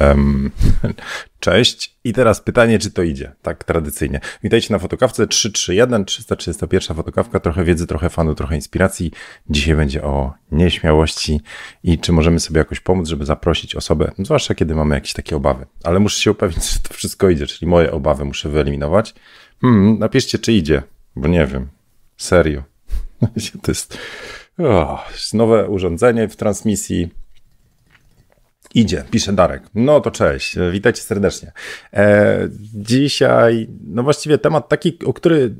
[0.00, 0.50] Um,
[1.40, 1.96] cześć.
[2.04, 3.32] I teraz pytanie, czy to idzie?
[3.42, 4.20] Tak tradycyjnie.
[4.42, 7.40] Witajcie na fotokawce 331, 331 fotokawka.
[7.40, 9.12] Trochę wiedzy, trochę fanu, trochę inspiracji.
[9.50, 11.40] Dzisiaj będzie o nieśmiałości
[11.82, 15.66] i czy możemy sobie jakoś pomóc, żeby zaprosić osobę, zwłaszcza kiedy mamy jakieś takie obawy.
[15.84, 19.14] Ale muszę się upewnić, że to wszystko idzie, czyli moje obawy muszę wyeliminować.
[19.60, 20.82] Hmm, napiszcie, czy idzie,
[21.16, 21.68] bo nie wiem.
[22.16, 22.62] Serio.
[23.62, 23.98] to jest
[24.58, 25.04] oh,
[25.34, 27.23] nowe urządzenie w transmisji
[28.74, 29.62] Idzie, pisze Darek.
[29.74, 31.52] No to cześć, witajcie serdecznie.
[31.92, 32.38] E,
[32.74, 35.54] dzisiaj, no właściwie temat taki, o który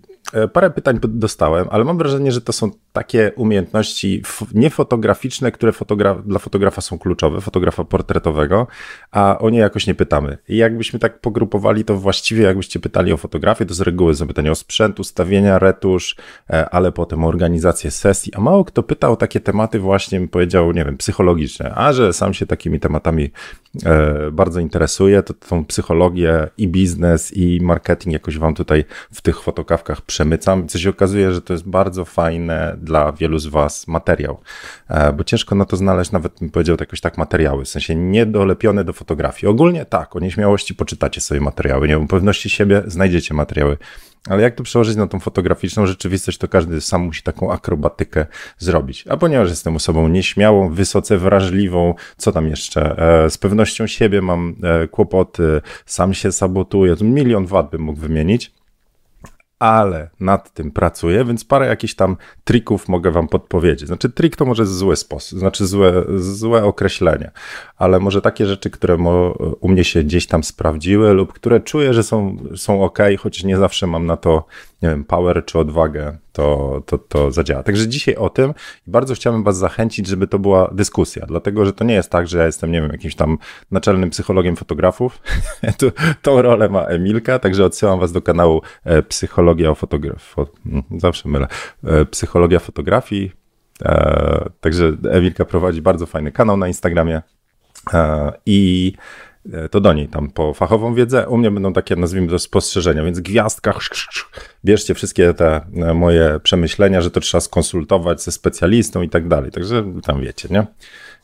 [0.52, 4.22] parę pytań dostałem, ale mam wrażenie, że to są takie umiejętności
[4.54, 8.66] niefotograficzne, które fotograf dla fotografa są kluczowe, fotografa portretowego,
[9.10, 10.38] a o nie jakoś nie pytamy.
[10.48, 14.50] I jakbyśmy tak pogrupowali, to właściwie jakbyście pytali o fotografię, to z reguły są pytania
[14.50, 16.16] o sprzęt, ustawienia, retusz,
[16.50, 20.72] e, ale potem o organizację sesji, a mało kto pytał o takie tematy właśnie, powiedział,
[20.72, 23.30] nie wiem, psychologiczne, a że sam się takimi tematami
[23.84, 29.40] e, bardzo interesuje, to tą psychologię i biznes i marketing jakoś wam tutaj w tych
[29.40, 34.40] fotokawkach przemycam, co się okazuje, że to jest bardzo fajne dla wielu z Was materiał,
[34.88, 38.84] e, bo ciężko na to znaleźć nawet, bym powiedział, jakoś tak materiały, w sensie niedolepione
[38.84, 39.50] do fotografii.
[39.50, 41.98] Ogólnie tak, o nieśmiałości poczytacie sobie materiały, nie?
[41.98, 43.76] O pewności siebie znajdziecie materiały,
[44.28, 48.26] ale jak to przełożyć na tą fotograficzną rzeczywistość, to każdy sam musi taką akrobatykę
[48.58, 49.04] zrobić.
[49.08, 54.56] A ponieważ jestem osobą nieśmiałą, wysoce wrażliwą, co tam jeszcze, e, z pewnością siebie mam
[54.62, 58.52] e, kłopoty, sam się sabotuję, milion wad bym mógł wymienić,
[59.58, 63.86] ale nad tym pracuję, więc parę jakichś tam trików mogę wam podpowiedzieć.
[63.86, 67.30] Znaczy, trik to może zły sposób, znaczy złe, złe określenie,
[67.76, 68.96] ale może takie rzeczy, które
[69.60, 73.56] u mnie się gdzieś tam sprawdziły lub które czuję, że są, są ok, choć nie
[73.56, 74.46] zawsze mam na to
[74.82, 77.62] nie wiem, power czy odwagę, to, to, to zadziała.
[77.62, 78.54] Także dzisiaj o tym
[78.86, 82.38] bardzo chciałbym Was zachęcić, żeby to była dyskusja, dlatego że to nie jest tak, że
[82.38, 83.38] ja jestem, nie wiem, jakimś tam
[83.70, 85.22] naczelnym psychologiem fotografów.
[85.78, 85.86] to,
[86.22, 90.20] tą rolę ma Emilka, także odsyłam Was do kanału e, Psychologia o fotografii.
[90.66, 91.46] Mm, zawsze mylę.
[91.84, 93.32] E, Psychologia fotografii.
[93.82, 97.22] E, także Emilka prowadzi bardzo fajny kanał na Instagramie.
[98.46, 98.92] I
[99.70, 101.28] to do niej tam po fachową wiedzę.
[101.28, 103.74] U mnie będą takie, nazwijmy to, spostrzeżenia, więc gwiazdka,
[104.64, 109.50] bierzcie wszystkie te e, moje przemyślenia, że to trzeba skonsultować ze specjalistą i tak dalej.
[109.50, 110.66] Także tam wiecie, nie?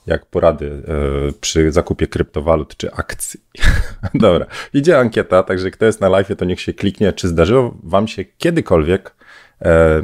[0.07, 3.41] Jak porady e, przy zakupie kryptowalut czy akcji.
[4.15, 8.09] Dobra, idzie ankieta, także kto jest na live, to niech się kliknie, czy zdarzyło wam
[8.09, 9.15] się kiedykolwiek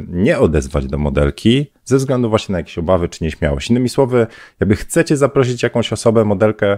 [0.07, 3.69] nie odezwać do modelki ze względu właśnie na jakieś obawy czy nieśmiałość.
[3.69, 4.27] Innymi słowy,
[4.59, 6.77] jakby chcecie zaprosić jakąś osobę, modelkę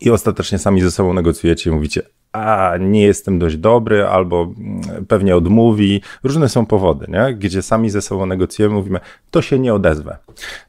[0.00, 2.02] i ostatecznie sami ze sobą negocjujecie i mówicie,
[2.32, 6.02] a nie jestem dość dobry, albo mm, pewnie odmówi.
[6.24, 7.34] Różne są powody, nie?
[7.34, 9.00] gdzie sami ze sobą negocjujemy, mówimy,
[9.30, 10.16] to się nie odezwę.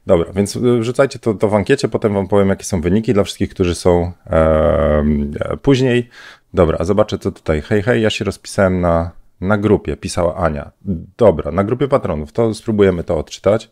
[0.06, 3.24] Dobra, więc y, wrzucajcie to, to w ankiecie, potem wam powiem, jakie są wyniki dla
[3.24, 5.04] wszystkich, którzy są e,
[5.62, 6.08] później.
[6.54, 7.62] Dobra, zobaczę, co tutaj.
[7.62, 9.10] Hej, hej, ja się rozpisałem na,
[9.40, 10.70] na grupie, pisała Ania.
[11.16, 13.70] Dobra, na grupie patronów, to spróbujemy to odczytać.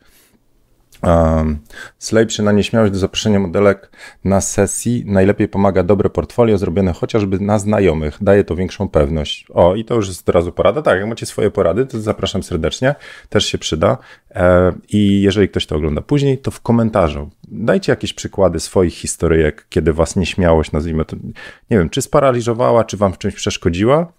[1.03, 1.59] Um,
[1.99, 3.91] Slejpszy na nieśmiałość do zaproszenia modelek
[4.25, 8.19] na sesji najlepiej pomaga dobre portfolio zrobione chociażby na znajomych.
[8.21, 9.47] Daje to większą pewność.
[9.55, 10.83] O, i to już jest od razu porada.
[10.83, 12.95] Tak, jak macie swoje porady, to zapraszam serdecznie.
[13.29, 13.99] Też się przyda.
[14.31, 19.67] E, I jeżeli ktoś to ogląda później, to w komentarzu dajcie jakieś przykłady swoich historyjek,
[19.69, 21.17] kiedy was nieśmiałość, nazwijmy to,
[21.71, 24.13] nie wiem, czy sparaliżowała, czy wam w czymś przeszkodziła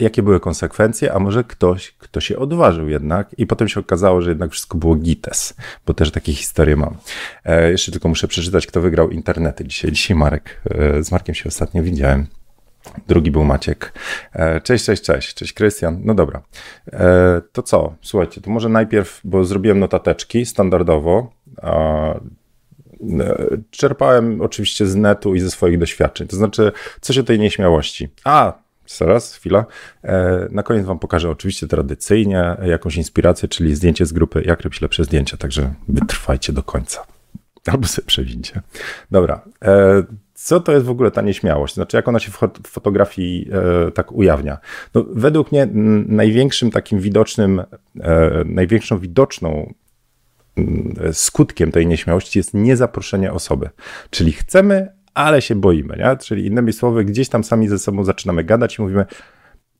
[0.00, 4.30] jakie były konsekwencje, a może ktoś, kto się odważył jednak i potem się okazało, że
[4.30, 5.54] jednak wszystko było gites,
[5.86, 6.96] bo też takie historie mam.
[7.44, 9.92] E, jeszcze tylko muszę przeczytać, kto wygrał internety dzisiaj.
[9.92, 12.26] Dzisiaj Marek, e, z Markiem się ostatnio widziałem.
[13.08, 13.92] Drugi był Maciek.
[14.32, 15.34] E, cześć, cześć, cześć.
[15.34, 16.00] Cześć, Krystian.
[16.04, 16.42] No dobra.
[16.92, 17.94] E, to co?
[18.02, 21.32] Słuchajcie, to może najpierw, bo zrobiłem notateczki standardowo.
[21.62, 22.20] E,
[23.70, 26.28] czerpałem oczywiście z netu i ze swoich doświadczeń.
[26.28, 28.08] To znaczy, coś o tej nieśmiałości.
[28.24, 28.52] A,
[28.88, 29.66] Zaraz, chwila.
[30.04, 34.80] E, na koniec Wam pokażę oczywiście tradycyjnie jakąś inspirację, czyli zdjęcie z grupy Jak robić
[34.80, 37.06] lepsze zdjęcia, także wytrwajcie do końca.
[37.66, 38.60] Albo sobie przewincie.
[39.10, 39.40] Dobra.
[39.64, 40.02] E,
[40.34, 41.74] co to jest w ogóle ta nieśmiałość?
[41.74, 44.58] Znaczy, jak ona się w fotografii e, tak ujawnia?
[44.94, 45.68] No, według mnie
[46.06, 47.62] największym takim widocznym,
[48.44, 49.74] największą widoczną
[51.12, 53.70] skutkiem tej nieśmiałości jest niezaproszenie osoby.
[54.10, 56.16] Czyli chcemy, ale się boimy, nie?
[56.16, 59.06] Czyli innymi słowy, gdzieś tam sami ze sobą zaczynamy gadać i mówimy,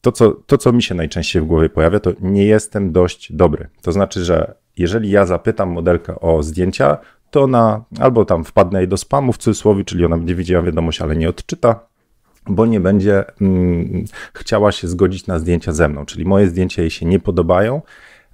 [0.01, 3.69] to co, to, co mi się najczęściej w głowie pojawia, to nie jestem dość dobry.
[3.83, 6.99] To znaczy, że jeżeli ja zapytam modelkę o zdjęcia,
[7.31, 11.03] to ona albo tam wpadnę jej do spamu w cudzysłowie, czyli ona będzie widziała wiadomość,
[11.03, 11.81] ale nie odczyta,
[12.47, 14.05] bo nie będzie mm,
[14.35, 17.83] chciała się zgodzić na zdjęcia ze mną, czyli moje zdjęcia jej się nie podobają,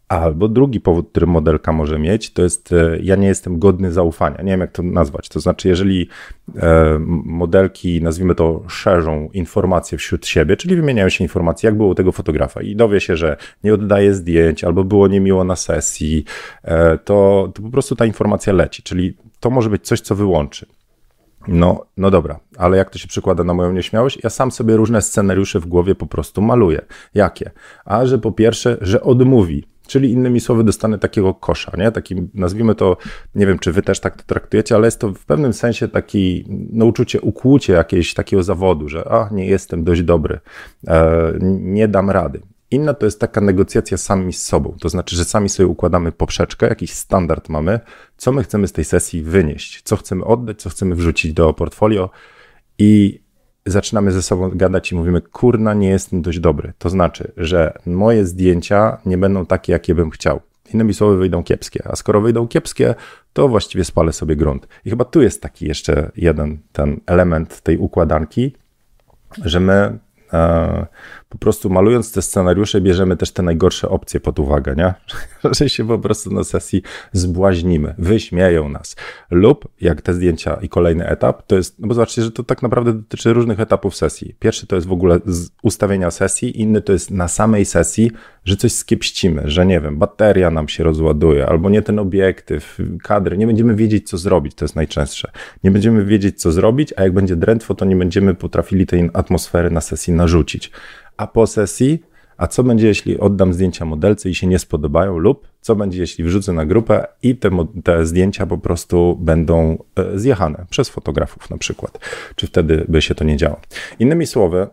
[0.08, 4.42] Albo drugi powód, który modelka może mieć, to jest e, ja nie jestem godny zaufania.
[4.42, 5.28] Nie wiem, jak to nazwać.
[5.28, 6.08] To znaczy, jeżeli
[6.56, 11.94] e, modelki, nazwijmy to, szerzą informacje wśród siebie, czyli wymieniają się informacje, jak było u
[11.94, 16.24] tego fotografa i dowie się, że nie oddaje zdjęć albo było niemiło na sesji,
[16.62, 18.82] e, to, to po prostu ta informacja leci.
[18.82, 20.66] Czyli to może być coś, co wyłączy.
[21.48, 24.18] No, no dobra, ale jak to się przekłada na moją nieśmiałość?
[24.24, 26.80] Ja sam sobie różne scenariusze w głowie po prostu maluję.
[27.14, 27.50] Jakie?
[27.84, 29.73] A że po pierwsze, że odmówi.
[29.86, 31.92] Czyli innymi słowy, dostanę takiego kosza, nie?
[31.92, 32.96] Taki, nazwijmy to,
[33.34, 36.44] nie wiem, czy wy też tak to traktujecie, ale jest to w pewnym sensie taki,
[36.72, 40.40] no, uczucie, ukłucie jakiegoś takiego zawodu, że a, nie jestem dość dobry,
[40.88, 42.40] e, nie dam rady.
[42.70, 44.76] Inna to jest taka negocjacja sami z sobą.
[44.80, 47.80] To znaczy, że sami sobie układamy poprzeczkę, jakiś standard mamy,
[48.16, 52.10] co my chcemy z tej sesji wynieść, co chcemy oddać, co chcemy wrzucić do portfolio
[52.78, 53.23] i
[53.66, 56.72] zaczynamy ze sobą gadać i mówimy, kurna, nie jestem dość dobry.
[56.78, 60.40] To znaczy, że moje zdjęcia nie będą takie, jakie bym chciał.
[60.74, 61.88] Innymi słowy, wyjdą kiepskie.
[61.88, 62.94] A skoro wyjdą kiepskie,
[63.32, 64.68] to właściwie spalę sobie grunt.
[64.84, 68.56] I chyba tu jest taki jeszcze jeden ten element tej układanki,
[69.44, 69.98] że my
[70.32, 70.86] e,
[71.34, 74.94] po prostu malując te scenariusze, bierzemy też te najgorsze opcje pod uwagę, nie?
[75.58, 76.82] Że się po prostu na sesji
[77.12, 78.96] zbłaźnimy, wyśmieją nas.
[79.30, 82.62] Lub jak te zdjęcia i kolejny etap, to jest, no bo zobaczcie, że to tak
[82.62, 84.34] naprawdę dotyczy różnych etapów sesji.
[84.38, 85.20] Pierwszy to jest w ogóle
[85.62, 88.10] ustawienia sesji, inny to jest na samej sesji,
[88.44, 93.38] że coś skiepścimy, że nie wiem, bateria nam się rozładuje, albo nie ten obiektyw, kadry,
[93.38, 95.30] nie będziemy wiedzieć, co zrobić, to jest najczęstsze.
[95.64, 99.70] Nie będziemy wiedzieć, co zrobić, a jak będzie drętwo, to nie będziemy potrafili tej atmosfery
[99.70, 100.70] na sesji narzucić
[101.16, 102.02] a po sesji,
[102.36, 106.24] a co będzie, jeśli oddam zdjęcia modelce i się nie spodobają, lub co będzie, jeśli
[106.24, 107.50] wrzucę na grupę i te,
[107.84, 111.98] te zdjęcia po prostu będą e, zjechane przez fotografów na przykład.
[112.36, 113.60] Czy wtedy by się to nie działo?
[113.98, 114.66] Innymi słowy,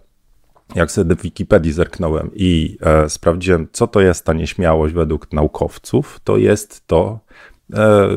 [0.76, 6.20] jak sobie w Wikipedii zerknąłem i e, sprawdziłem, co to jest ta nieśmiałość według naukowców,
[6.24, 7.20] to jest to
[7.74, 8.08] e,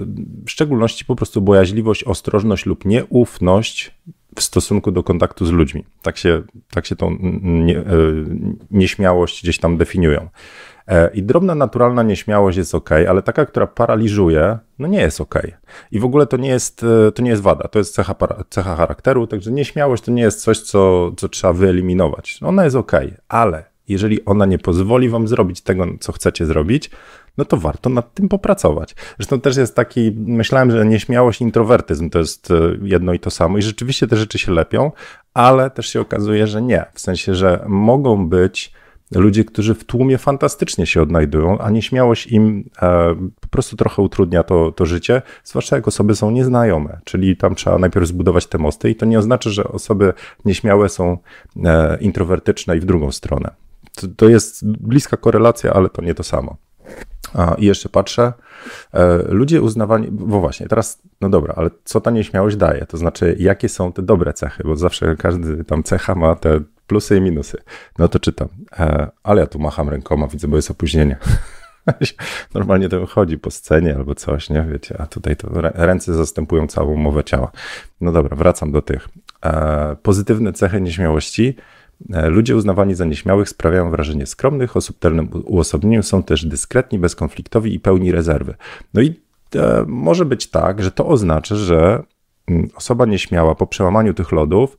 [0.47, 3.95] w szczególności po prostu bojaźliwość, ostrożność lub nieufność
[4.37, 5.85] w stosunku do kontaktu z ludźmi.
[6.03, 7.85] Tak się, tak się tą nie, e,
[8.71, 10.29] nieśmiałość gdzieś tam definiują.
[10.89, 15.35] E, I drobna, naturalna nieśmiałość jest ok, ale taka, która paraliżuje, no nie jest ok.
[15.93, 18.15] I w ogóle to nie jest, e, to nie jest wada, to jest cecha,
[18.51, 22.39] cecha charakteru, także nieśmiałość to nie jest coś, co, co trzeba wyeliminować.
[22.43, 22.93] Ona jest ok,
[23.29, 26.91] ale jeżeli ona nie pozwoli wam zrobić tego, co chcecie zrobić,
[27.39, 28.95] no to warto nad tym popracować.
[29.19, 33.59] Zresztą też jest taki, myślałem, że nieśmiałość, introwertyzm to jest e, jedno i to samo
[33.59, 34.93] i rzeczywiście te rzeczy się lepią,
[35.35, 36.85] ale też się okazuje, że nie.
[36.95, 38.73] W sensie, że mogą być
[39.11, 44.43] ludzie, którzy w tłumie fantastycznie się odnajdują, a nieśmiałość im e, po prostu trochę utrudnia
[44.43, 48.91] to, to życie, zwłaszcza jak osoby są nieznajome, czyli tam trzeba najpierw zbudować te mosty
[48.91, 50.13] i to nie oznacza, że osoby
[50.45, 51.19] nieśmiałe są
[51.65, 53.51] e, introwertyczne i w drugą stronę.
[53.95, 56.57] To, to jest bliska korelacja, ale to nie to samo.
[57.35, 58.33] A, I jeszcze patrzę,
[58.93, 62.87] e, ludzie uznawani, bo właśnie, teraz, no dobra, ale co ta nieśmiałość daje?
[62.87, 64.63] To znaczy, jakie są te dobre cechy?
[64.65, 67.59] Bo zawsze każdy tam cecha ma te plusy i minusy.
[67.99, 68.49] No to czytam,
[68.79, 71.17] e, ale ja tu macham rękoma, widzę, bo jest opóźnienie.
[72.55, 74.63] Normalnie to chodzi po scenie albo coś, nie?
[74.73, 77.51] Wiecie, a tutaj to ręce zastępują całą mowę ciała.
[78.01, 79.09] No dobra, wracam do tych.
[79.45, 81.57] E, pozytywne cechy nieśmiałości
[82.09, 87.81] ludzie uznawani za nieśmiałych sprawiają wrażenie skromnych, o subtelnym uosobieniu są też dyskretni, bezkonfliktowi i
[87.81, 88.55] pełni rezerwy.
[88.95, 89.21] No i
[89.57, 92.03] e, może być tak, że to oznacza, że
[92.49, 94.79] mm, osoba nieśmiała po przełamaniu tych lodów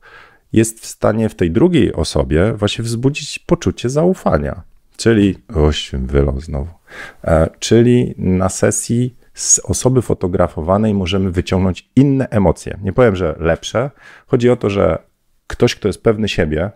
[0.52, 4.62] jest w stanie w tej drugiej osobie właśnie wzbudzić poczucie zaufania.
[4.96, 6.70] Czyli, oś, wylał znowu.
[7.24, 12.78] E, czyli na sesji z osoby fotografowanej możemy wyciągnąć inne emocje.
[12.82, 13.90] Nie powiem, że lepsze.
[14.26, 14.98] Chodzi o to, że
[15.46, 16.70] ktoś, kto jest pewny siebie,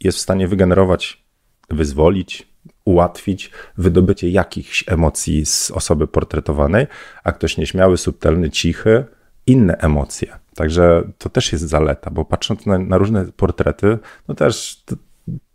[0.00, 1.24] jest w stanie wygenerować,
[1.70, 2.48] wyzwolić,
[2.84, 6.86] ułatwić wydobycie jakichś emocji z osoby portretowanej,
[7.24, 9.04] a ktoś nieśmiały, subtelny, cichy,
[9.46, 10.38] inne emocje.
[10.54, 14.96] Także to też jest zaleta, bo patrząc na, na różne portrety, no też to,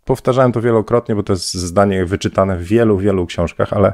[0.04, 3.92] powtarzałem to wielokrotnie, bo to jest zdanie wyczytane w wielu, wielu książkach, ale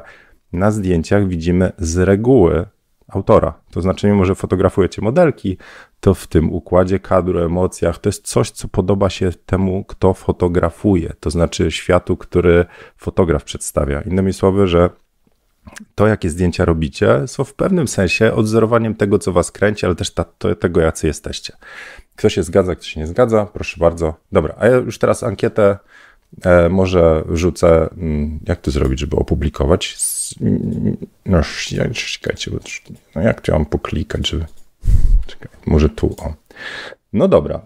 [0.53, 2.65] na zdjęciach widzimy z reguły
[3.07, 3.53] autora.
[3.71, 5.57] To znaczy, mimo że fotografujecie modelki,
[6.01, 11.13] to w tym układzie kadru, emocjach, to jest coś, co podoba się temu, kto fotografuje,
[11.19, 12.65] to znaczy światu, który
[12.97, 14.01] fotograf przedstawia.
[14.01, 14.89] Innymi słowy, że
[15.95, 20.13] to, jakie zdjęcia robicie, są w pewnym sensie odzorowaniem tego, co was kręci, ale też
[20.13, 21.53] ta, to, tego, jacy jesteście.
[22.15, 24.13] Kto się zgadza, kto się nie zgadza, proszę bardzo.
[24.31, 25.77] Dobra, a ja już teraz ankietę
[26.45, 29.97] e, może rzucę, mm, jak to zrobić, żeby opublikować.
[31.25, 31.41] No,
[31.93, 32.51] czekajcie,
[33.15, 34.45] no jak to mam poklikać, żeby...
[35.25, 36.33] Czekaj, może tu, o.
[37.13, 37.61] No dobra.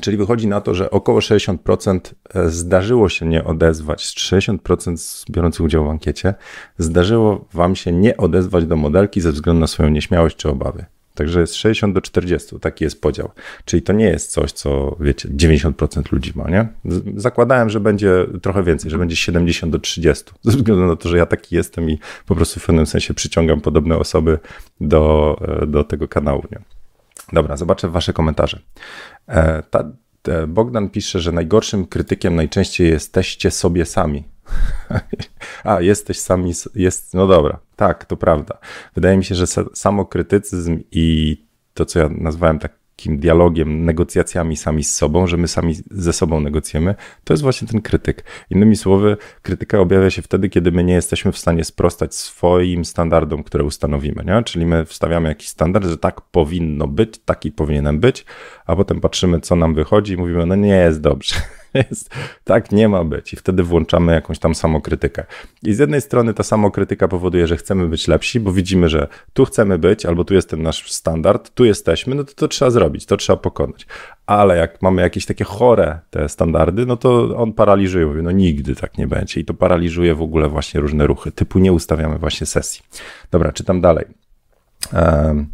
[0.00, 1.98] Czyli wychodzi na to, że około 60%
[2.34, 6.34] e, zdarzyło się nie odezwać, 60% biorących udział w ankiecie,
[6.78, 10.84] zdarzyło Wam się nie odezwać do modelki ze względu na swoją nieśmiałość czy obawy.
[11.14, 13.30] Także jest 60 do 40, taki jest podział.
[13.64, 16.68] Czyli to nie jest coś, co wiecie, 90% ludzi ma, nie?
[17.16, 21.18] Zakładałem, że będzie trochę więcej, że będzie 70 do 30, ze względu na to, że
[21.18, 24.38] ja taki jestem i po prostu w pewnym sensie przyciągam podobne osoby
[24.80, 26.60] do, do tego kanału, nie?
[27.32, 28.60] Dobra, zobaczę wasze komentarze.
[29.28, 29.90] E, ta,
[30.48, 34.24] Bogdan pisze, że najgorszym krytykiem najczęściej jesteście sobie sami.
[35.64, 38.58] A, jesteś sami, jest, no dobra, tak, to prawda.
[38.94, 41.36] Wydaje mi się, że samokrytycyzm i
[41.74, 46.12] to, co ja nazwałem tak takim dialogiem, negocjacjami sami z sobą, że my sami ze
[46.12, 48.24] sobą negocjujemy, to jest właśnie ten krytyk.
[48.50, 53.42] Innymi słowy, krytyka objawia się wtedy, kiedy my nie jesteśmy w stanie sprostać swoim standardom,
[53.42, 54.24] które ustanowimy.
[54.24, 54.42] Nie?
[54.42, 58.24] Czyli my wstawiamy jakiś standard, że tak powinno być, taki powinienem być,
[58.66, 61.34] a potem patrzymy, co nam wychodzi i mówimy, no nie jest dobrze.
[61.74, 62.14] Jest,
[62.44, 63.32] tak nie ma być.
[63.32, 65.24] I wtedy włączamy jakąś tam samokrytykę.
[65.62, 69.44] I z jednej strony ta samokrytyka powoduje, że chcemy być lepsi, bo widzimy, że tu
[69.44, 73.06] chcemy być, albo tu jest ten nasz standard, tu jesteśmy, no to to trzeba zrobić,
[73.06, 73.86] to trzeba pokonać.
[74.26, 78.74] Ale jak mamy jakieś takie chore te standardy, no to on paraliżuje, mówi, no nigdy
[78.74, 79.40] tak nie będzie.
[79.40, 82.82] I to paraliżuje w ogóle właśnie różne ruchy, typu nie ustawiamy właśnie sesji.
[83.30, 84.04] Dobra, czytam dalej.
[84.92, 85.48] Um,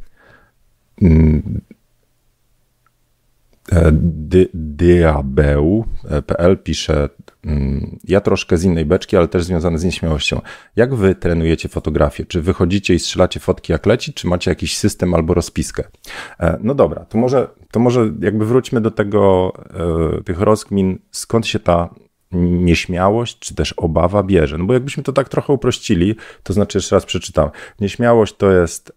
[4.55, 7.09] diabeł.pl pisze,
[7.45, 10.41] mm, ja troszkę z innej beczki, ale też związane z nieśmiałością.
[10.77, 12.25] Jak wy trenujecie fotografię?
[12.25, 15.85] Czy wychodzicie i strzelacie fotki jak leci, czy macie jakiś system albo rozpiskę?
[16.41, 19.53] E, no dobra, to może, to może jakby wróćmy do tego,
[20.19, 21.89] e, tych rozkmin, skąd się ta
[22.33, 24.59] nieśmiałość czy też obawa bierze.
[24.59, 27.51] No bo jakbyśmy to tak trochę uprościli, to znaczy jeszcze raz przeczytam.
[27.81, 28.93] Nieśmiałość to jest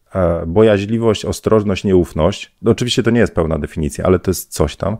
[0.47, 2.55] bojaźliwość, ostrożność, nieufność.
[2.61, 4.97] No oczywiście to nie jest pełna definicja, ale to jest coś tam.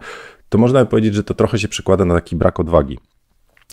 [0.50, 3.00] To można by powiedzieć, że to trochę się przekłada na taki brak odwagi.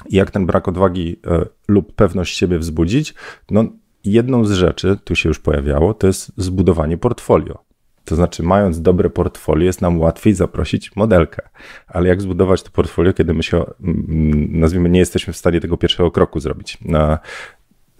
[0.09, 3.15] I jak ten brak odwagi e, lub pewność siebie wzbudzić?
[3.51, 3.65] No
[4.05, 7.59] jedną z rzeczy, tu się już pojawiało, to jest zbudowanie portfolio.
[8.05, 11.49] To znaczy, mając dobre portfolio, jest nam łatwiej zaprosić modelkę.
[11.87, 15.77] Ale jak zbudować to portfolio, kiedy my się, mm, nazwijmy, nie jesteśmy w stanie tego
[15.77, 16.79] pierwszego kroku zrobić?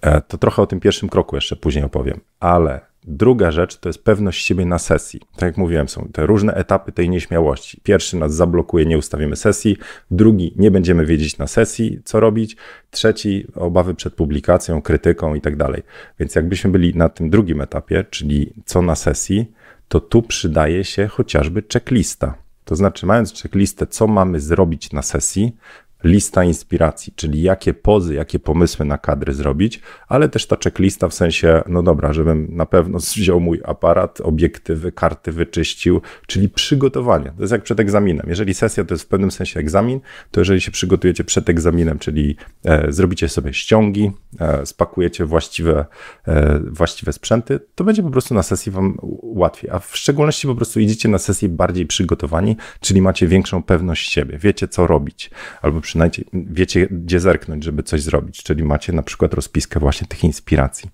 [0.03, 2.21] E, to trochę o tym pierwszym kroku jeszcze później opowiem.
[2.41, 5.21] Ale druga rzecz to jest pewność siebie na sesji.
[5.37, 7.81] Tak jak mówiłem, są te różne etapy tej nieśmiałości.
[7.83, 9.77] Pierwszy nas zablokuje, nie ustawimy sesji.
[10.11, 12.57] Drugi, nie będziemy wiedzieć na sesji, co robić.
[12.91, 15.83] Trzeci, obawy przed publikacją, krytyką i tak dalej.
[16.19, 19.53] Więc jakbyśmy byli na tym drugim etapie, czyli co na sesji,
[19.89, 22.35] to tu przydaje się chociażby checklista.
[22.65, 25.57] To znaczy, mając checklistę, co mamy zrobić na sesji,
[26.05, 31.15] lista inspiracji, czyli jakie pozy, jakie pomysły na kadry zrobić, ale też ta checklista w
[31.15, 37.33] sensie, no dobra, żebym na pewno wziął mój aparat, obiektywy, karty wyczyścił, czyli przygotowanie.
[37.37, 38.27] To jest jak przed egzaminem.
[38.29, 42.37] Jeżeli sesja to jest w pewnym sensie egzamin, to jeżeli się przygotujecie przed egzaminem, czyli
[42.65, 45.87] e, zrobicie sobie ściągi, e, spakujecie właściwe,
[46.27, 49.71] e, właściwe sprzęty, to będzie po prostu na sesji wam łatwiej.
[49.71, 54.39] A w szczególności po prostu idziecie na sesję bardziej przygotowani, czyli macie większą pewność siebie,
[54.39, 55.31] wiecie co robić,
[55.63, 60.25] albo przynajmniej wiecie, gdzie zerknąć, żeby coś zrobić, czyli macie na przykład rozpiskę właśnie tych
[60.25, 60.91] inspiracji.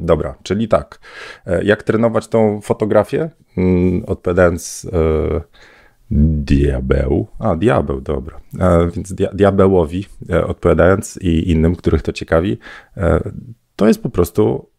[0.00, 1.00] Dobra, czyli tak.
[1.46, 3.30] E, jak trenować tą fotografię?
[3.56, 5.40] Mm, odpowiadając e,
[6.10, 10.06] diabeł, a diabeł, dobra, e, więc diabełowi
[10.46, 12.58] odpowiadając i innym, których to ciekawi,
[13.76, 14.70] to jest po prostu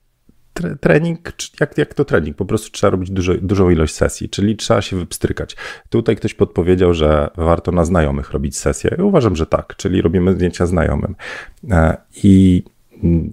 [0.81, 4.81] trening, jak, jak to trening, po prostu trzeba robić dużo, dużą ilość sesji, czyli trzeba
[4.81, 5.55] się wypstrykać.
[5.89, 8.95] Tutaj ktoś podpowiedział, że warto na znajomych robić sesję.
[8.97, 11.15] Ja uważam, że tak, czyli robimy zdjęcia znajomym.
[11.71, 12.63] E, I,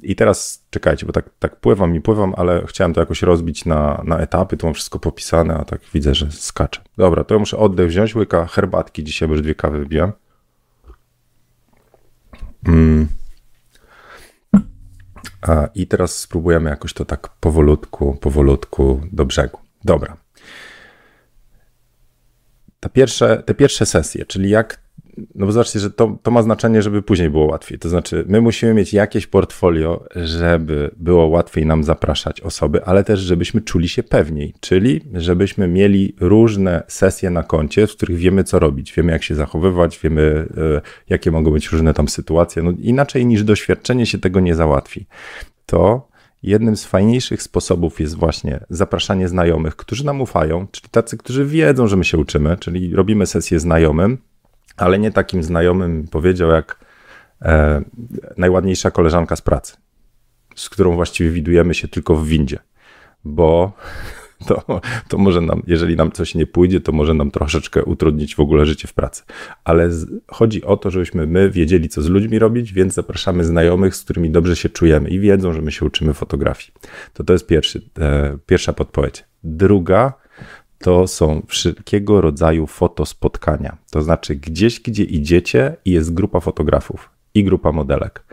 [0.02, 4.02] i teraz czekajcie, bo tak, tak pływam i pływam, ale chciałem to jakoś rozbić na,
[4.04, 6.80] na etapy, tu mam wszystko popisane, a tak widzę, że skaczę.
[6.96, 10.12] Dobra, to ja muszę oddech wziąć, łyka herbatki, dzisiaj już dwie kawy wybiłem.
[12.68, 13.08] Mm.
[15.74, 19.58] I teraz spróbujemy jakoś to tak powolutku, powolutku do brzegu.
[19.84, 20.16] Dobra.
[22.80, 24.85] Ta pierwsze, te pierwsze sesje, czyli jak
[25.34, 27.78] no bo zobaczcie, że to, to ma znaczenie, żeby później było łatwiej.
[27.78, 33.20] To znaczy, my musimy mieć jakieś portfolio, żeby było łatwiej nam zapraszać osoby, ale też,
[33.20, 38.58] żebyśmy czuli się pewniej, czyli żebyśmy mieli różne sesje na koncie, w których wiemy, co
[38.58, 42.62] robić, wiemy, jak się zachowywać, wiemy, y, jakie mogą być różne tam sytuacje.
[42.62, 45.06] No, inaczej niż doświadczenie się tego nie załatwi.
[45.66, 46.08] To
[46.42, 51.86] jednym z fajniejszych sposobów jest właśnie zapraszanie znajomych, którzy nam ufają, czyli tacy, którzy wiedzą,
[51.86, 54.18] że my się uczymy, czyli robimy sesję znajomym,
[54.76, 56.78] ale nie takim znajomym, powiedział, jak
[57.42, 57.82] e,
[58.36, 59.76] najładniejsza koleżanka z pracy,
[60.56, 62.58] z którą właściwie widujemy się tylko w windzie,
[63.24, 63.72] bo
[64.48, 68.40] to, to może nam, jeżeli nam coś nie pójdzie, to może nam troszeczkę utrudnić w
[68.40, 69.22] ogóle życie w pracy.
[69.64, 73.96] Ale z, chodzi o to, żebyśmy my wiedzieli, co z ludźmi robić, więc zapraszamy znajomych,
[73.96, 76.72] z którymi dobrze się czujemy i wiedzą, że my się uczymy fotografii.
[77.12, 79.24] To to jest pierwszy, e, pierwsza podpowiedź.
[79.44, 80.12] Druga
[80.78, 83.76] to są wszelkiego rodzaju fotospotkania.
[83.90, 88.24] To znaczy gdzieś, gdzie idziecie i jest grupa fotografów i grupa modelek.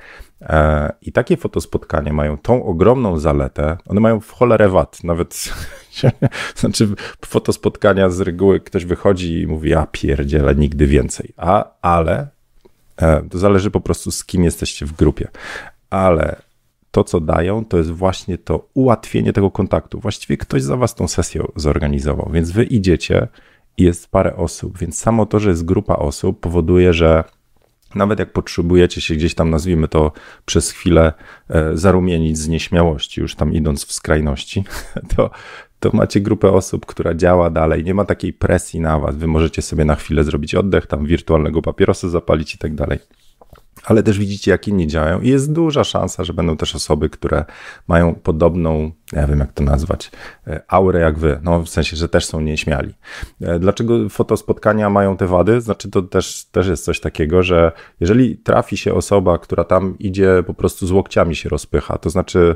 [0.41, 5.50] E, I takie fotospotkania mają tą ogromną zaletę, one mają w cholerę wad, nawet,
[6.55, 6.89] znaczy
[7.25, 12.27] fotospotkania z reguły ktoś wychodzi i mówi, ja pierdzielę, nigdy więcej, A, ale
[12.97, 15.27] e, to zależy po prostu z kim jesteście w grupie,
[15.89, 16.41] ale
[16.93, 20.00] to, co dają, to jest właśnie to ułatwienie tego kontaktu.
[20.00, 23.27] Właściwie ktoś za was tą sesję zorganizował, więc wy idziecie
[23.77, 27.23] i jest parę osób, więc samo to, że jest grupa osób powoduje, że
[27.95, 30.12] nawet jak potrzebujecie się gdzieś tam, nazwijmy to
[30.45, 31.13] przez chwilę,
[31.50, 34.63] e, zarumienić z nieśmiałości, już tam idąc w skrajności,
[35.15, 35.29] to,
[35.79, 37.83] to macie grupę osób, która działa dalej.
[37.83, 39.15] Nie ma takiej presji na was.
[39.15, 43.00] Wy możecie sobie na chwilę zrobić oddech, tam wirtualnego papierosa zapalić i tak dalej
[43.83, 47.45] ale też widzicie, jak inni działają i jest duża szansa, że będą też osoby, które
[47.87, 50.11] mają podobną, nie wiem jak to nazwać,
[50.47, 52.93] e, aurę jak wy, no w sensie, że też są nieśmiali.
[53.41, 55.61] E, dlaczego fotospotkania mają te wady?
[55.61, 60.43] Znaczy to też, też jest coś takiego, że jeżeli trafi się osoba, która tam idzie
[60.47, 62.55] po prostu z łokciami się rozpycha, to znaczy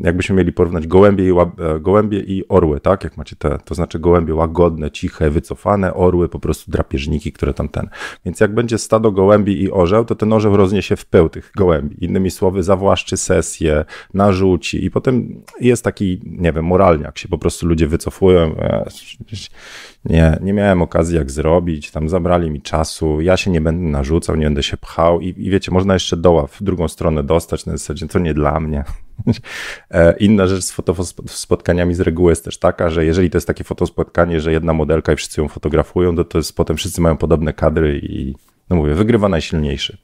[0.00, 3.04] jakbyśmy mieli porównać gołębie i, e, gołębie i orły, tak?
[3.04, 7.68] Jak macie te, to znaczy gołębie łagodne, ciche, wycofane, orły po prostu drapieżniki, które tam
[7.68, 7.88] ten.
[8.24, 12.04] Więc jak będzie stado gołębi i orzeł, to ten orzeł rozniesie w pył tych gołębi.
[12.04, 17.66] Innymi słowy, zawłaszczy sesję, narzuci i potem jest taki, nie wiem, moralniak się po prostu
[17.66, 18.54] ludzie wycofują.
[20.04, 24.36] Nie, nie miałem okazji jak zrobić, tam zabrali mi czasu, ja się nie będę narzucał,
[24.36, 27.72] nie będę się pchał i, i wiecie, można jeszcze doła w drugą stronę dostać, na
[27.72, 28.84] zasadzie to nie dla mnie.
[29.90, 33.64] E, inna rzecz z fotospotkaniami z reguły jest też taka, że jeżeli to jest takie
[33.64, 37.52] fotospotkanie, że jedna modelka i wszyscy ją fotografują, to, to jest potem wszyscy mają podobne
[37.52, 38.34] kadry i
[38.70, 39.98] no mówię, wygrywa najsilniejszy.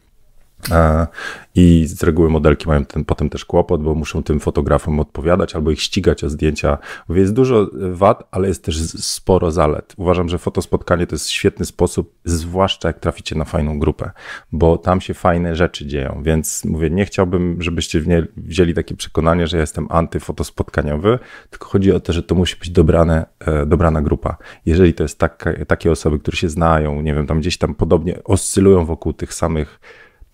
[1.54, 5.70] I z reguły modelki mają ten, potem też kłopot, bo muszą tym fotografom odpowiadać albo
[5.70, 6.78] ich ścigać o zdjęcia.
[7.08, 9.94] Mówię, jest dużo wad, ale jest też sporo zalet.
[9.96, 14.10] Uważam, że fotospotkanie to jest świetny sposób, zwłaszcza jak traficie na fajną grupę,
[14.52, 16.20] bo tam się fajne rzeczy dzieją.
[16.22, 18.02] Więc mówię, nie chciałbym, żebyście
[18.36, 21.18] wzięli takie przekonanie, że ja jestem antyfotospotkaniowy,
[21.50, 24.36] tylko chodzi o to, że to musi być dobrane, e, dobrana grupa.
[24.66, 28.24] Jeżeli to jest taka, takie osoby, które się znają, nie wiem, tam gdzieś tam podobnie
[28.24, 29.80] oscylują wokół tych samych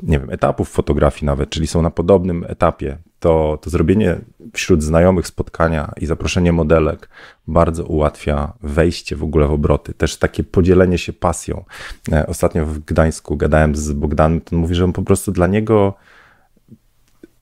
[0.03, 4.17] nie wiem, etapów fotografii nawet, czyli są na podobnym etapie, to, to zrobienie
[4.53, 7.09] wśród znajomych spotkania i zaproszenie modelek
[7.47, 9.95] bardzo ułatwia wejście w ogóle w obroty.
[9.95, 11.65] Też takie podzielenie się pasją.
[12.13, 15.95] E, ostatnio w Gdańsku gadałem z Bogdanem, to mówi, że on po prostu dla niego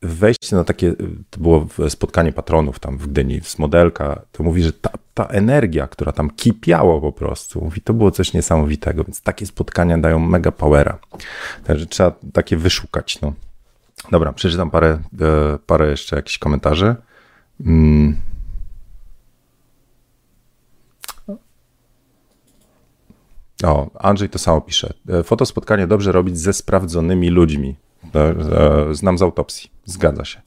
[0.03, 0.95] wejście na takie,
[1.31, 5.87] to było spotkanie patronów tam w Gdyni z modelka, to mówi, że ta, ta energia,
[5.87, 10.53] która tam kipiało po prostu, mówi, to było coś niesamowitego, więc takie spotkania dają mega
[10.53, 10.99] powera.
[11.65, 13.33] Także trzeba takie wyszukać, no.
[14.11, 16.95] Dobra, przeczytam parę, e, parę jeszcze jakichś komentarzy.
[17.61, 18.17] Mm.
[23.65, 24.93] O, Andrzej to samo pisze.
[25.09, 27.77] E, Fotospotkanie dobrze robić ze sprawdzonymi ludźmi.
[28.93, 29.71] Znam z autopsji.
[29.85, 30.43] Zgadza się.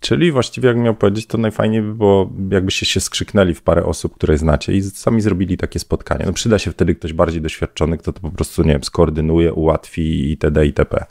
[0.00, 4.14] Czyli właściwie, jak miał powiedzieć, to najfajniej by było, jakbyście się skrzyknęli w parę osób,
[4.14, 6.24] które znacie i sami zrobili takie spotkanie.
[6.26, 10.30] No przyda się wtedy ktoś bardziej doświadczony, kto to po prostu, nie wiem, skoordynuje, ułatwi
[10.30, 10.66] itd.
[10.66, 11.04] itp.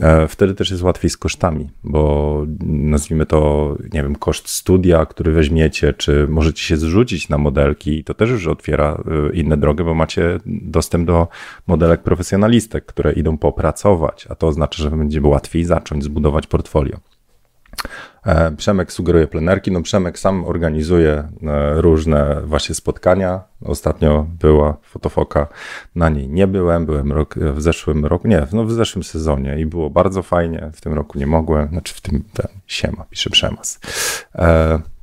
[0.00, 5.32] E, wtedy też jest łatwiej z kosztami, bo nazwijmy to, nie wiem, koszt studia, który
[5.32, 9.94] weźmiecie, czy możecie się zrzucić na modelki, to też już otwiera e, inne drogę, bo
[9.94, 11.28] macie dostęp do
[11.66, 16.96] modelek profesjonalistek, które idą popracować, a to oznacza, że będzie łatwiej zacząć zbudować portfolio.
[18.26, 19.72] E, Przemek sugeruje plenerki.
[19.72, 21.28] No Przemek sam organizuje e,
[21.80, 23.40] różne właśnie spotkania.
[23.64, 25.46] Ostatnio była fotofoka,
[25.94, 29.66] na niej nie byłem, byłem rok, w zeszłym roku, nie, no w zeszłym sezonie i
[29.66, 30.70] było bardzo fajnie.
[30.74, 33.80] W tym roku nie mogłem, znaczy w tym, ten, siema, pisze Przemas.
[34.34, 34.93] E,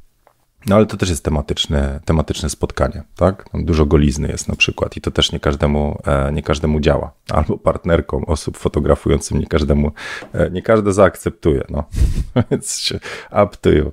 [0.66, 3.46] no ale to też jest tematyczne, tematyczne spotkanie, tak?
[3.54, 7.12] Dużo golizny jest na przykład i to też nie każdemu, e, nie każdemu działa.
[7.30, 9.92] Albo partnerkom osób fotografującym nie każdemu,
[10.34, 11.84] e, nie każdy zaakceptuje, no.
[12.52, 12.94] Więc
[13.32, 13.92] up to you.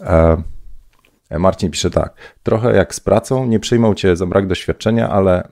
[0.00, 0.42] E,
[1.38, 5.48] Marcin pisze tak, trochę jak z pracą, nie przyjmą cię za brak doświadczenia, ale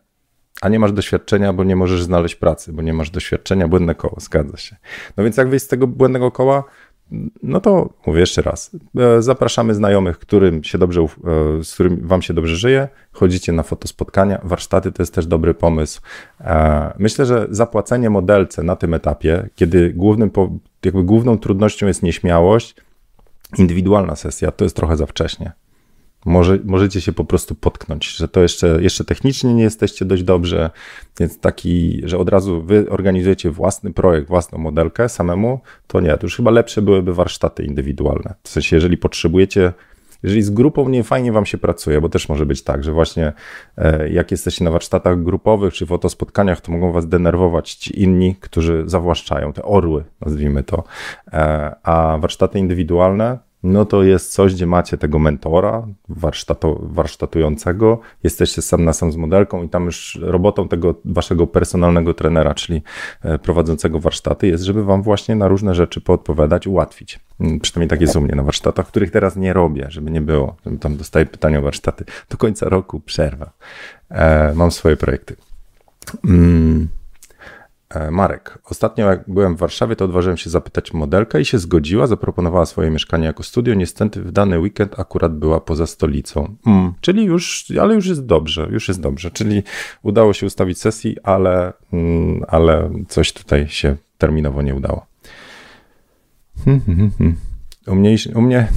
[0.60, 4.16] a nie masz doświadczenia, bo nie możesz znaleźć pracy, bo nie masz doświadczenia, błędne koło,
[4.20, 4.76] zgadza się.
[5.16, 6.64] No więc jak wyjść z tego błędnego koła?
[7.42, 8.76] No to mówię jeszcze raz.
[8.98, 11.06] E, zapraszamy znajomych, którym się dobrze, e,
[11.64, 12.88] z którym wam się dobrze żyje.
[13.12, 14.40] Chodzicie na fotospotkania.
[14.44, 16.00] Warsztaty to jest też dobry pomysł.
[16.40, 20.30] E, myślę, że zapłacenie modelce na tym etapie, kiedy głównym,
[20.84, 22.74] jakby główną trudnością jest nieśmiałość,
[23.58, 25.52] indywidualna sesja, to jest trochę za wcześnie.
[26.24, 30.70] Może, możecie się po prostu potknąć, że to jeszcze, jeszcze technicznie nie jesteście dość dobrze,
[31.20, 36.26] więc taki, że od razu wy organizujecie własny projekt, własną modelkę samemu, to nie, to
[36.26, 38.34] już chyba lepsze byłyby warsztaty indywidualne.
[38.42, 39.72] W sensie, jeżeli potrzebujecie
[40.22, 43.32] jeżeli z grupą nie fajnie wam się pracuje, bo też może być tak, że właśnie
[43.76, 48.82] e, jak jesteście na warsztatach grupowych czy fotospotkaniach, to mogą was denerwować ci inni, którzy
[48.86, 50.84] zawłaszczają, te orły, nazwijmy to.
[51.32, 55.86] E, a warsztaty indywidualne no to jest coś, gdzie macie tego mentora,
[56.80, 62.54] warsztatującego, jesteście sam na sam z modelką i tam już robotą tego waszego personalnego trenera,
[62.54, 62.82] czyli
[63.22, 67.20] e, prowadzącego warsztaty jest, żeby wam właśnie na różne rzeczy poodpowiadać, ułatwić.
[67.40, 70.56] Mm, przynajmniej tak jest u mnie na warsztatach, których teraz nie robię, żeby nie było.
[70.80, 72.04] Tam dostaję pytania o warsztaty.
[72.30, 73.50] Do końca roku przerwa.
[74.10, 75.36] E, mam swoje projekty.
[76.24, 76.97] Mm.
[77.90, 82.06] E, Marek, ostatnio jak byłem w Warszawie, to odważyłem się zapytać modelkę i się zgodziła,
[82.06, 83.74] zaproponowała swoje mieszkanie jako studio.
[83.74, 86.56] Niestety w dany weekend akurat była poza stolicą.
[86.66, 89.30] Mm, czyli już, ale już jest dobrze, już jest dobrze.
[89.30, 89.62] Czyli
[90.02, 95.06] udało się ustawić sesji, ale, mm, ale coś tutaj się terminowo nie udało.
[96.64, 97.36] Hmm, hmm, hmm.
[97.88, 98.68] U mnie, u mnie,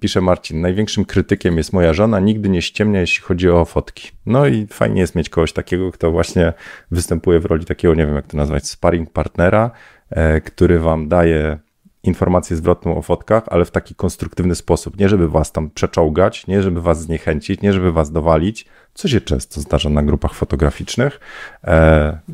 [0.00, 4.10] pisze Marcin, największym krytykiem jest moja żona, nigdy nie ściemnia, jeśli chodzi o fotki.
[4.26, 6.52] No i fajnie jest mieć kogoś takiego, kto właśnie
[6.90, 9.70] występuje w roli takiego, nie wiem jak to nazwać, sparring partnera,
[10.10, 11.58] e, który wam daje
[12.02, 14.98] informację zwrotną o fotkach, ale w taki konstruktywny sposób.
[14.98, 19.20] Nie żeby was tam przeczołgać, nie żeby was zniechęcić, nie żeby was dowalić, co się
[19.20, 21.20] często zdarza na grupach fotograficznych,
[21.64, 21.70] e,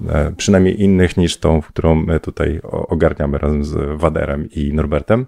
[0.09, 5.27] e, przynajmniej innych niż tą, którą my tutaj ogarniamy razem z Waderem i Norbertem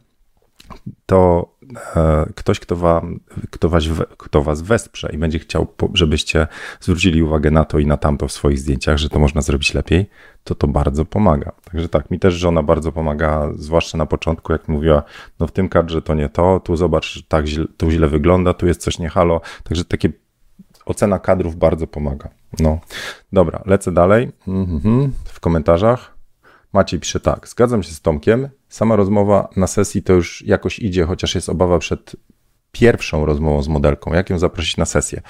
[1.06, 1.52] to
[1.96, 3.02] e, ktoś, kto,
[3.50, 3.84] kto, was,
[4.16, 6.46] kto was wesprze i będzie chciał, żebyście
[6.80, 10.10] zwrócili uwagę na to i na tamto w swoich zdjęciach, że to można zrobić lepiej,
[10.44, 11.52] to to bardzo pomaga.
[11.72, 15.02] Także tak, mi też żona bardzo pomaga, zwłaszcza na początku, jak mówiła,
[15.40, 18.66] no w tym kadrze to nie to, tu zobacz, tak źle, tu źle wygląda, tu
[18.66, 19.40] jest coś nie halo.
[19.64, 20.12] Także takie
[20.86, 22.28] ocena kadrów bardzo pomaga.
[22.60, 22.78] No,
[23.32, 24.32] dobra, lecę dalej.
[24.48, 26.11] Mhm, w komentarzach.
[26.72, 31.04] Maciej pisze tak, zgadzam się z Tomkiem, sama rozmowa na sesji to już jakoś idzie,
[31.04, 32.16] chociaż jest obawa przed
[32.72, 35.22] pierwszą rozmową z modelką, jak ją zaprosić na sesję.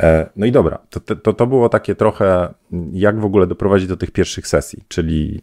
[0.00, 2.54] E, no i dobra, to, to, to było takie trochę,
[2.92, 5.42] jak w ogóle doprowadzić do tych pierwszych sesji, czyli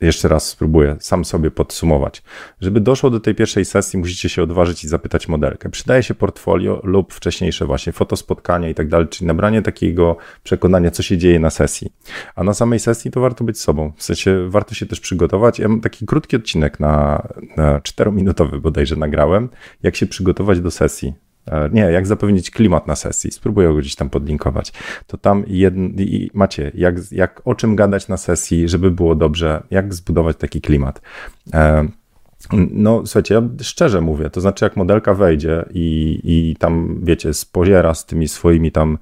[0.00, 2.22] jeszcze raz spróbuję sam sobie podsumować.
[2.60, 5.70] Żeby doszło do tej pierwszej sesji, musicie się odważyć i zapytać modelkę.
[5.70, 11.02] Przydaje się portfolio lub wcześniejsze właśnie fotospotkania i tak dalej, czyli nabranie takiego przekonania, co
[11.02, 11.92] się dzieje na sesji.
[12.36, 13.92] A na samej sesji to warto być sobą.
[13.96, 15.58] W sensie warto się też przygotować.
[15.58, 17.22] Ja mam taki krótki odcinek na,
[17.56, 19.48] na 4-minutowy bodajże nagrałem,
[19.82, 21.27] jak się przygotować do sesji.
[21.50, 23.30] E, nie, jak zapewnić klimat na sesji.
[23.30, 24.72] Spróbuję go gdzieś tam podlinkować.
[25.06, 29.62] To tam jedn, i macie, jak, jak o czym gadać na sesji, żeby było dobrze,
[29.70, 31.00] jak zbudować taki klimat.
[31.54, 31.88] E,
[32.70, 37.94] no, słuchajcie, ja szczerze mówię, to znaczy, jak modelka wejdzie i, i tam, wiecie, spoziera
[37.94, 38.98] z tymi swoimi tam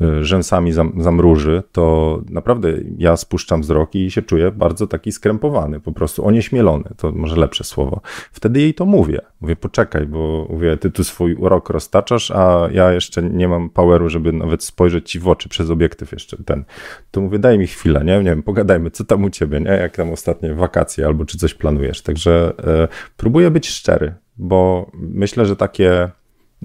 [0.00, 5.80] y, rzęsami zam, zamruży, to naprawdę ja spuszczam wzrok i się czuję bardzo taki skrępowany,
[5.80, 8.00] po prostu onieśmielony, to może lepsze słowo.
[8.32, 9.20] Wtedy jej to mówię.
[9.40, 14.08] Mówię, poczekaj, bo mówię, ty tu swój urok roztaczasz, a ja jeszcze nie mam poweru,
[14.08, 16.64] żeby nawet spojrzeć ci w oczy przez obiektyw jeszcze ten.
[17.10, 18.18] To mówię, daj mi chwilę, nie?
[18.18, 19.70] Nie wiem, pogadajmy, co tam u ciebie, nie?
[19.70, 22.02] Jak tam ostatnie wakacje albo czy coś planujesz.
[22.02, 22.79] Także e,
[23.16, 26.10] próbuję być szczery, bo myślę, że takie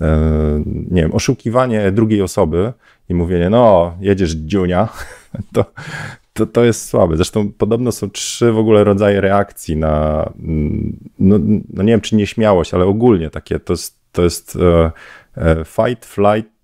[0.02, 2.74] e, nie wiem, oszukiwanie drugiej osoby
[3.10, 4.90] i mówienie, no, jedziesz dziunia,
[5.54, 5.66] to,
[6.34, 7.16] to, to jest słabe.
[7.16, 11.40] Zresztą podobno są trzy w ogóle rodzaje reakcji na, mm, no,
[11.74, 14.92] no nie wiem czy nieśmiałość, ale ogólnie takie, to jest, to jest e,
[15.38, 16.56] e, fight, flight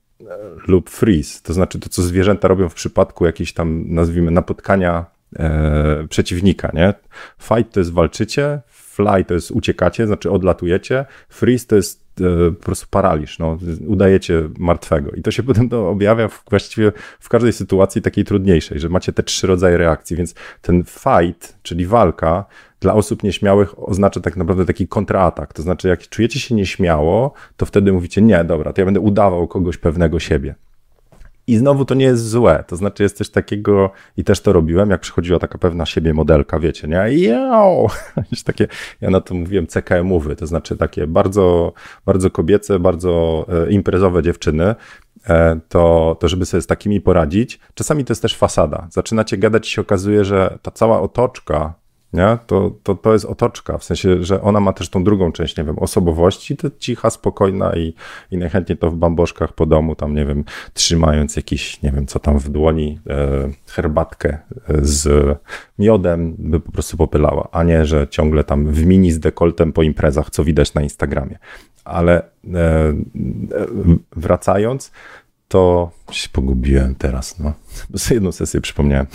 [0.68, 1.42] lub freeze.
[1.44, 5.06] To znaczy to, co zwierzęta robią w przypadku jakiejś tam, nazwijmy, napotkania
[5.40, 6.94] e, przeciwnika, nie?
[7.40, 8.62] Fight to jest walczycie,
[8.92, 14.50] fly to jest uciekacie, znaczy odlatujecie, freeze to jest e, po prostu paraliż, no, udajecie
[14.58, 15.12] martwego.
[15.12, 19.14] I to się potem to objawia w, właściwie w każdej sytuacji takiej trudniejszej, że macie
[19.14, 22.46] te trzy rodzaje reakcji, więc ten fight, czyli walka,
[22.80, 25.54] dla osób nieśmiałych oznacza tak naprawdę taki kontratak.
[25.54, 29.48] To znaczy, jak czujecie się nieśmiało, to wtedy mówicie, nie, dobra, to ja będę udawał
[29.48, 30.56] kogoś pewnego siebie.
[31.48, 32.64] I znowu to nie jest złe.
[32.68, 36.60] To znaczy, jest coś takiego, i też to robiłem, jak przychodziła taka pewna siebie modelka,
[36.60, 37.18] wiecie, nie?
[37.18, 37.88] Yo!
[38.46, 38.68] takie,
[39.02, 41.74] ja na to mówiłem CKM-owy, to znaczy takie bardzo,
[42.06, 44.76] bardzo kobiece, bardzo e, imprezowe dziewczyny,
[45.30, 47.60] e, to, to żeby sobie z takimi poradzić.
[47.74, 48.88] Czasami to jest też fasada.
[48.92, 51.81] Zaczynacie gadać i się okazuje, że ta cała otoczka
[52.14, 52.38] nie?
[52.48, 55.64] To, to, to jest otoczka, w sensie, że ona ma też tą drugą część, nie
[55.64, 57.94] wiem, osobowości, to cicha, spokojna i,
[58.32, 60.44] i najchętniej to w bamboszkach po domu, tam, nie wiem,
[60.74, 65.38] trzymając jakiś, nie wiem, co tam w dłoni, e, herbatkę e, z
[65.80, 69.84] miodem, by po prostu popylała, a nie, że ciągle tam w mini z dekoltem po
[69.84, 71.38] imprezach, co widać na Instagramie.
[71.86, 72.94] ale e,
[74.16, 74.92] wracając,
[75.52, 77.54] to się pogubiłem teraz, no.
[77.96, 79.08] Sobie jedną sesję przypomniałem.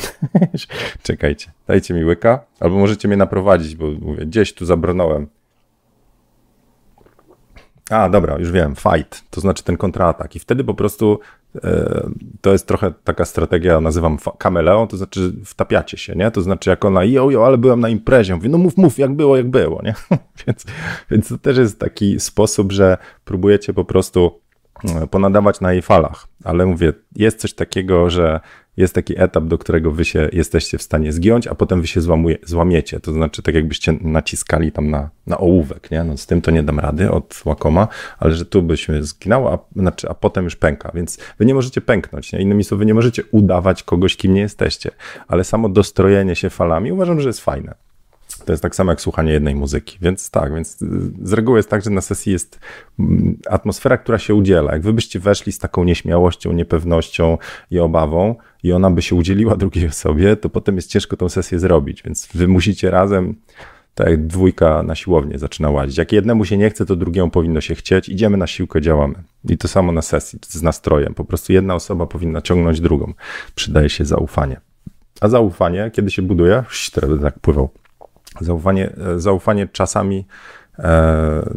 [1.02, 5.26] Czekajcie, dajcie mi łyka, albo możecie mnie naprowadzić, bo mówię, gdzieś tu zabronąłem.
[7.90, 10.36] A, dobra, już wiem, fight, to znaczy ten kontratak.
[10.36, 11.20] I wtedy po prostu
[11.64, 16.30] e, to jest trochę taka strategia, nazywam kameleon, to znaczy wtapiacie się, nie?
[16.30, 19.14] To znaczy jak ona, jo, jo, ale byłem na imprezie, mówię, no mów, mów, jak
[19.14, 19.94] było, jak było, nie?
[20.46, 20.64] więc,
[21.10, 24.45] więc to też jest taki sposób, że próbujecie po prostu
[25.10, 26.26] ponadawać na jej falach.
[26.44, 28.40] Ale mówię, jest coś takiego, że
[28.76, 32.00] jest taki etap, do którego wy się jesteście w stanie zgiąć, a potem wy się
[32.00, 33.00] złamuje, złamiecie.
[33.00, 36.04] To znaczy, tak jakbyście naciskali tam na, na ołówek, nie?
[36.04, 39.80] No z tym to nie dam rady od łakoma, ale że tu byśmy zginęło, a,
[39.80, 42.40] znaczy, a potem już pęka, więc wy nie możecie pęknąć, nie?
[42.40, 44.90] Innymi słowy, nie możecie udawać kogoś, kim nie jesteście,
[45.28, 47.85] ale samo dostrojenie się falami uważam, że jest fajne.
[48.46, 49.98] To jest tak samo jak słuchanie jednej muzyki.
[50.02, 50.78] Więc tak, więc
[51.22, 52.60] z reguły jest tak, że na sesji jest
[52.98, 54.72] mm, atmosfera, która się udziela.
[54.72, 57.38] Jak wy byście weszli z taką nieśmiałością, niepewnością
[57.70, 61.58] i obawą i ona by się udzieliła drugiej osobie, to potem jest ciężko tą sesję
[61.58, 62.02] zrobić.
[62.02, 63.34] Więc wy musicie razem,
[63.94, 65.98] tak jak dwójka na siłownię zaczyna łazić.
[65.98, 68.08] Jak jednemu się nie chce, to drugiemu powinno się chcieć.
[68.08, 69.14] Idziemy na siłkę, działamy.
[69.48, 71.14] I to samo na sesji, z nastrojem.
[71.14, 73.12] Po prostu jedna osoba powinna ciągnąć drugą.
[73.54, 74.60] Przydaje się zaufanie.
[75.20, 77.70] A zaufanie, kiedy się buduje, teraz będę tak pływał
[78.40, 80.26] Zaufanie, e, zaufanie czasami,
[80.78, 81.50] e,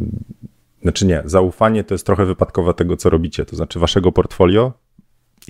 [0.82, 4.72] znaczy nie, zaufanie to jest trochę wypadkowe tego, co robicie, to znaczy waszego portfolio.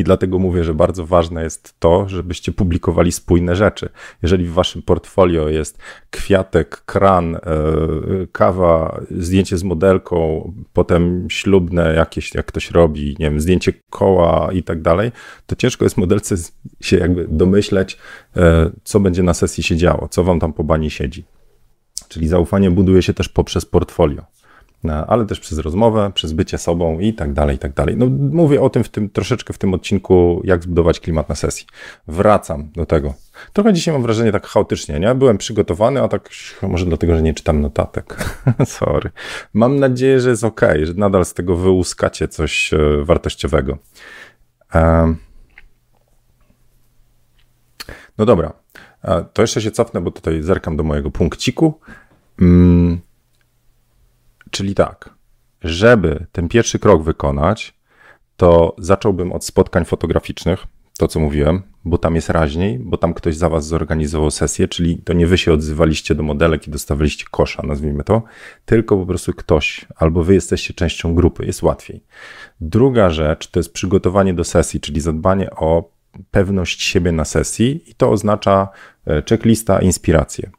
[0.01, 3.89] I dlatego mówię, że bardzo ważne jest to, żebyście publikowali spójne rzeczy.
[4.23, 5.79] Jeżeli w waszym portfolio jest
[6.11, 7.41] kwiatek, kran, e,
[8.33, 14.63] kawa, zdjęcie z modelką, potem ślubne jakieś, jak ktoś robi, nie wiem, zdjęcie koła i
[14.63, 15.13] tak dalej,
[15.47, 16.35] to ciężko jest modelce
[16.81, 17.99] się jakby domyśleć,
[18.37, 21.25] e, co będzie na sesji się działo, co wam tam po bani siedzi.
[22.09, 24.23] Czyli zaufanie buduje się też poprzez portfolio.
[25.07, 27.97] Ale też przez rozmowę, przez bycie sobą i tak dalej, i tak dalej.
[27.97, 31.67] No, mówię o tym w tym troszeczkę w tym odcinku, jak zbudować klimat na sesji.
[32.09, 33.15] Wracam do tego.
[33.53, 35.15] Trochę dzisiaj mam wrażenie tak chaotycznie, nie?
[35.15, 36.31] Byłem przygotowany, a tak
[36.63, 38.17] może dlatego, że nie czytam notatek.
[38.65, 39.11] Sorry.
[39.55, 43.79] Mam nadzieję, że jest ok, że nadal z tego wyłuskacie coś e, wartościowego.
[48.19, 48.53] No dobra,
[49.33, 51.81] to jeszcze się cofnę, bo tutaj zerkam do mojego punkciku.
[52.41, 53.01] Mm,
[54.51, 55.11] czyli tak,
[55.63, 57.75] żeby ten pierwszy krok wykonać,
[58.37, 60.67] to zacząłbym od spotkań fotograficznych,
[60.99, 64.99] to co mówiłem, bo tam jest raźniej, bo tam ktoś za was zorganizował sesję, czyli
[64.99, 68.23] to nie wy się odzywaliście do modelek i dostawaliście kosza, nazwijmy to,
[68.65, 72.05] tylko po prostu ktoś, albo wy jesteście częścią grupy, jest łatwiej.
[72.61, 75.91] Druga rzecz to jest przygotowanie do sesji, czyli zadbanie o
[76.31, 78.69] pewność siebie na sesji i to oznacza
[79.07, 80.51] e, checklista, inspiracje.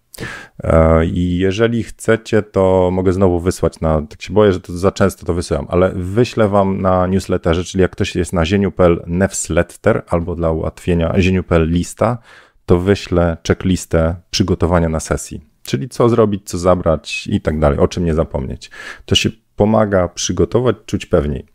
[0.64, 4.92] E, I jeżeli chcecie, to mogę znowu wysłać na, tak się boję, że to za
[4.92, 10.04] często to wysyłam, ale wyślę wam na newsletterze, czyli jak ktoś jest na zieniu.pl newsletter
[10.10, 12.18] albo dla ułatwienia zieniu.pl lista,
[12.66, 15.42] to wyślę checklistę przygotowania na sesji.
[15.64, 18.72] Czyli co zrobić, co zabrać i tak dalej, o czym nie zapomnieć.
[19.06, 21.46] To się pomaga przygotować, czuć pewniej.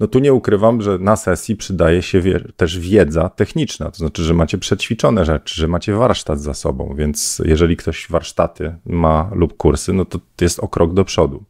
[0.00, 4.22] No tu nie ukrywam, że na sesji przydaje się wie, też wiedza techniczna, to znaczy,
[4.22, 9.56] że macie przećwiczone rzeczy, że macie warsztat za sobą, więc jeżeli ktoś warsztaty ma lub
[9.56, 11.44] kursy, no to jest o krok do przodu.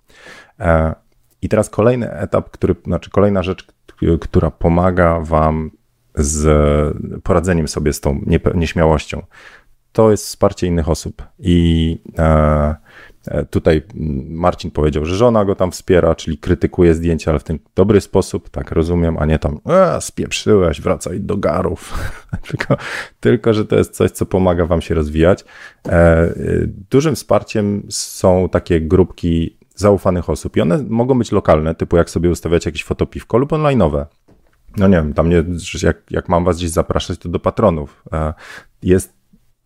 [0.60, 0.94] E,
[1.42, 3.66] I teraz kolejny etap, który, znaczy kolejna rzecz,
[4.20, 5.70] która pomaga wam
[6.14, 6.46] z
[7.22, 8.20] poradzeniem sobie z tą
[8.54, 9.22] nieśmiałością,
[9.92, 11.22] to jest wsparcie innych osób.
[11.38, 12.74] I e,
[13.50, 13.82] tutaj
[14.28, 18.50] Marcin powiedział, że żona go tam wspiera, czyli krytykuje zdjęcia, ale w ten dobry sposób,
[18.50, 21.98] tak rozumiem, a nie tam e, spieprzyłeś, wracaj do garów.
[22.48, 22.76] tylko,
[23.20, 25.44] tylko, że to jest coś, co pomaga wam się rozwijać.
[25.88, 26.34] E,
[26.90, 32.30] dużym wsparciem są takie grupki zaufanych osób i one mogą być lokalne, typu jak sobie
[32.30, 34.04] ustawiać jakieś fotopiwko lub online'owe.
[34.76, 35.44] No nie wiem, tam nie,
[35.82, 38.04] jak, jak mam was gdzieś zapraszać, to do patronów.
[38.82, 39.12] Jest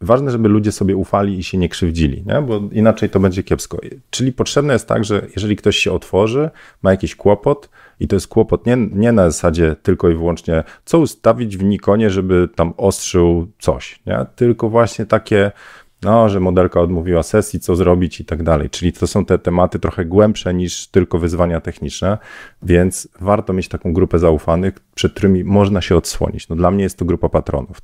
[0.01, 2.43] ważne, żeby ludzie sobie ufali i się nie krzywdzili, nie?
[2.43, 3.79] bo inaczej to będzie kiepsko.
[4.11, 6.51] Czyli potrzebne jest tak, że jeżeli ktoś się otworzy,
[6.83, 7.69] ma jakiś kłopot
[8.01, 12.11] i to jest kłopot nie, nie na zasadzie tylko i wyłącznie, co ustawić w Nikonie,
[12.11, 14.27] żeby tam ostrzył coś, nie?
[14.37, 15.53] tylko właśnie takie,
[16.03, 18.71] no, że modelka odmówiła sesji, co zrobić i tak dalej.
[18.71, 22.19] Czyli to są te tematy trochę głębsze niż tylko wyzwania techniczne,
[22.63, 26.49] więc warto mieć taką grupę zaufanych, przed którymi można się odsłonić.
[26.49, 27.81] No dla mnie jest to grupa patronów,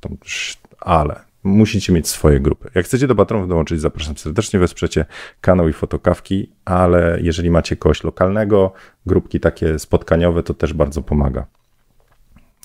[0.79, 2.69] ale musicie mieć swoje grupy.
[2.75, 5.05] Jak chcecie do patronów dołączyć, zapraszam serdecznie, wesprzecie
[5.41, 8.73] kanał i fotokawki, ale jeżeli macie kogoś lokalnego,
[9.05, 11.45] grupki takie spotkaniowe, to też bardzo pomaga.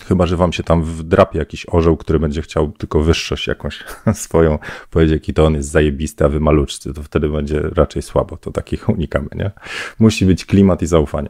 [0.08, 4.58] Chyba, że wam się tam wdrapie jakiś orzeł, który będzie chciał tylko wyższość jakąś swoją,
[4.90, 8.36] powiedzieć, jaki to on jest zajebisty, a wy maluczcy, to wtedy będzie raczej słabo.
[8.36, 9.50] To takich unikamy, nie?
[9.98, 11.28] Musi być klimat i zaufanie.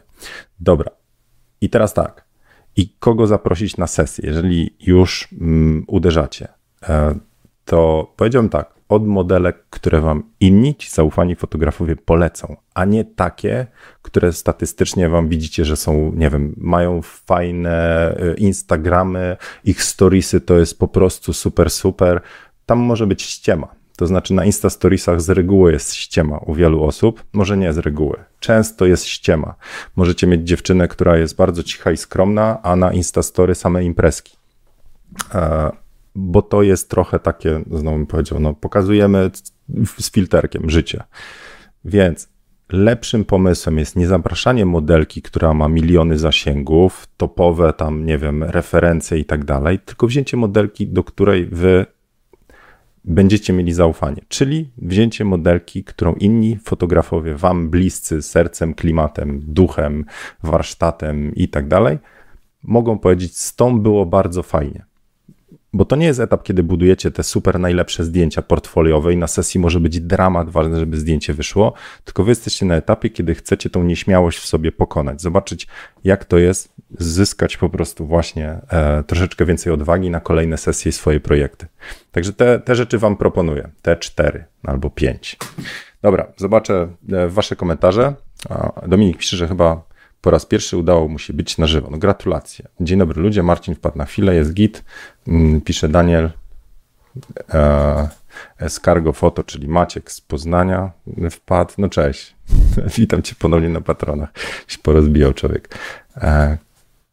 [0.61, 0.91] Dobra.
[1.61, 2.25] I teraz tak.
[2.77, 6.49] I kogo zaprosić na sesję, jeżeli już mm, uderzacie?
[6.89, 7.15] E,
[7.71, 13.67] to powiedziałbym tak, od modelek, które wam inni, ci zaufani fotografowie polecą, a nie takie,
[14.03, 20.59] które statystycznie wam widzicie, że są, nie wiem, mają fajne y, Instagramy, ich storiesy to
[20.59, 22.21] jest po prostu super, super.
[22.67, 23.69] Tam może być ściema.
[23.97, 27.79] To znaczy na Insta Storiesach z reguły jest ściema u wielu osób, może nie z
[27.79, 28.17] reguły.
[28.41, 29.55] Często jest ściema.
[29.97, 34.37] Możecie mieć dziewczynę, która jest bardzo cicha i skromna, a na Insta Story same imprezki.
[36.15, 39.31] Bo to jest trochę takie, znowu bym powiedział, no, pokazujemy
[39.99, 41.03] z filterkiem życie.
[41.85, 42.29] Więc
[42.73, 49.19] lepszym pomysłem jest nie zapraszanie modelki, która ma miliony zasięgów, topowe tam, nie wiem, referencje
[49.19, 51.87] i tak dalej, tylko wzięcie modelki, do której wy
[53.05, 60.05] będziecie mieli zaufanie, czyli wzięcie modelki, którą inni fotografowie, wam bliscy sercem, klimatem, duchem,
[60.43, 61.99] warsztatem i tak dalej,
[62.63, 64.90] mogą powiedzieć, z tą było bardzo fajnie.
[65.73, 69.61] Bo to nie jest etap, kiedy budujecie te super najlepsze zdjęcia portfoliowe i na sesji
[69.61, 71.73] może być dramat, ważne, żeby zdjęcie wyszło,
[72.05, 75.67] tylko wy jesteście na etapie, kiedy chcecie tą nieśmiałość w sobie pokonać, zobaczyć,
[76.05, 80.93] jak to jest zyskać po prostu właśnie e, troszeczkę więcej odwagi na kolejne sesje i
[80.93, 81.67] swoje projekty.
[82.13, 85.37] Także te, te rzeczy wam proponuję, te cztery albo pięć.
[86.03, 88.15] Dobra, zobaczę e, wasze komentarze.
[88.87, 89.83] Dominik pisze, że chyba
[90.21, 91.89] po raz pierwszy udało mu się być na żywo.
[91.91, 92.69] No gratulacje.
[92.81, 94.85] Dzień dobry ludzie, Marcin wpadł na chwilę, jest git,
[95.29, 96.31] mm, pisze Daniel,
[97.55, 98.09] e,
[98.59, 100.91] Escargo Foto, czyli Maciek z Poznania
[101.31, 101.75] wpadł.
[101.79, 102.35] No cześć,
[102.99, 104.31] witam cię ponownie na patronach.
[104.67, 105.79] Się porozbijał człowiek.
[106.17, 106.59] E,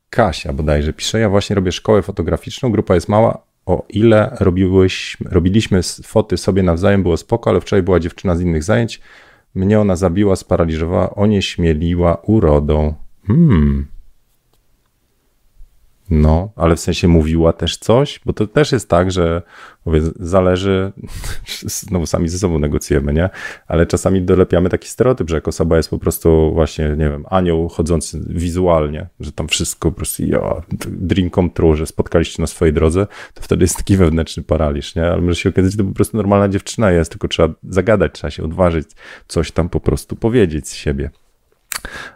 [0.10, 5.82] Kasia bodajże pisze, ja właśnie robię szkołę fotograficzną, grupa jest mała, o ile robiłyśmy, robiliśmy
[5.84, 9.02] foty sobie nawzajem, było spoko, ale wczoraj była dziewczyna z innych zajęć,
[9.58, 12.94] mnie ona zabiła, sparaliżowała, onieśmieliła urodą.
[13.28, 13.88] Hmm.
[16.10, 19.42] No, ale w sensie mówiła też coś, bo to też jest tak, że
[19.86, 20.92] mówię, zależy,
[21.88, 23.30] znowu sami ze sobą negocjujemy, nie?
[23.68, 27.70] Ale czasami dolepiamy taki stereotyp, że jak osoba jest po prostu właśnie, nie wiem, anioł
[27.70, 30.40] chodzący wizualnie, że tam wszystko po prostu, ja,
[30.88, 35.06] dream come true, że spotkaliście na swojej drodze, to wtedy jest taki wewnętrzny paraliż, nie?
[35.06, 38.32] Ale może się okazać, że to po prostu normalna dziewczyna jest, tylko trzeba zagadać, trzeba
[38.32, 38.90] się odważyć,
[39.28, 41.10] coś tam po prostu powiedzieć z siebie.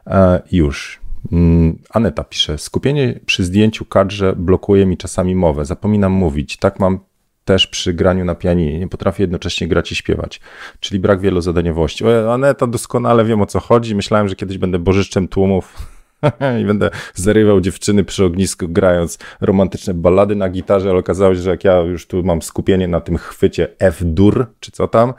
[0.08, 1.01] E, już.
[1.32, 7.00] Mm, Aneta pisze, skupienie przy zdjęciu kadrze blokuje mi czasami mowę, zapominam mówić, tak mam
[7.46, 10.42] też przy graniu na pianinie, nie potrafię jednocześnie grać i śpiewać,
[10.80, 12.06] czyli brak wielozadaniowości.
[12.06, 15.76] O, Aneta, doskonale wiem o co chodzi, myślałem, że kiedyś będę bożyszczem tłumów.
[16.62, 21.50] I będę zarywał dziewczyny przy ognisku grając romantyczne ballady na gitarze, ale okazało się, że
[21.50, 25.14] jak ja już tu mam skupienie na tym chwycie F-dur, czy co tam,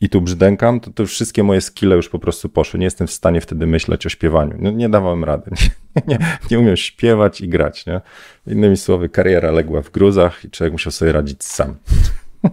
[0.00, 2.80] i tu brzdękam, to, to wszystkie moje skille już po prostu poszły.
[2.80, 4.56] Nie jestem w stanie wtedy myśleć o śpiewaniu.
[4.58, 5.50] No, nie dawałem rady.
[5.96, 6.18] Nie, nie,
[6.50, 7.86] nie umiem śpiewać i grać.
[7.86, 8.00] Nie?
[8.46, 11.74] Innymi słowy, kariera legła w gruzach i człowiek musiał sobie radzić sam.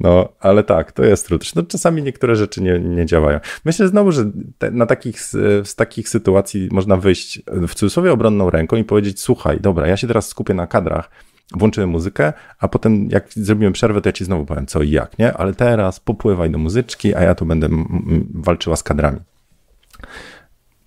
[0.00, 1.46] No, ale tak, to jest trudne.
[1.56, 3.40] No, czasami niektóre rzeczy nie, nie działają.
[3.64, 8.76] Myślę znowu, że te, na takich, z takich sytuacji można wyjść w cudzysłowie obronną ręką
[8.76, 11.10] i powiedzieć: Słuchaj, dobra, ja się teraz skupię na kadrach
[11.52, 15.18] włączyłem muzykę, a potem jak zrobimy przerwę, to ja ci znowu powiem co i jak,
[15.18, 15.32] nie?
[15.32, 17.68] Ale teraz popływaj do muzyczki, a ja tu będę
[18.34, 19.20] walczyła z kadrami.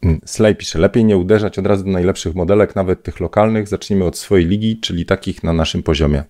[0.02, 3.68] Mm, Slay pisze, lepiej nie uderzać od razu do najlepszych modelek, nawet tych lokalnych.
[3.68, 6.24] Zacznijmy od swojej ligi, czyli takich na naszym poziomie.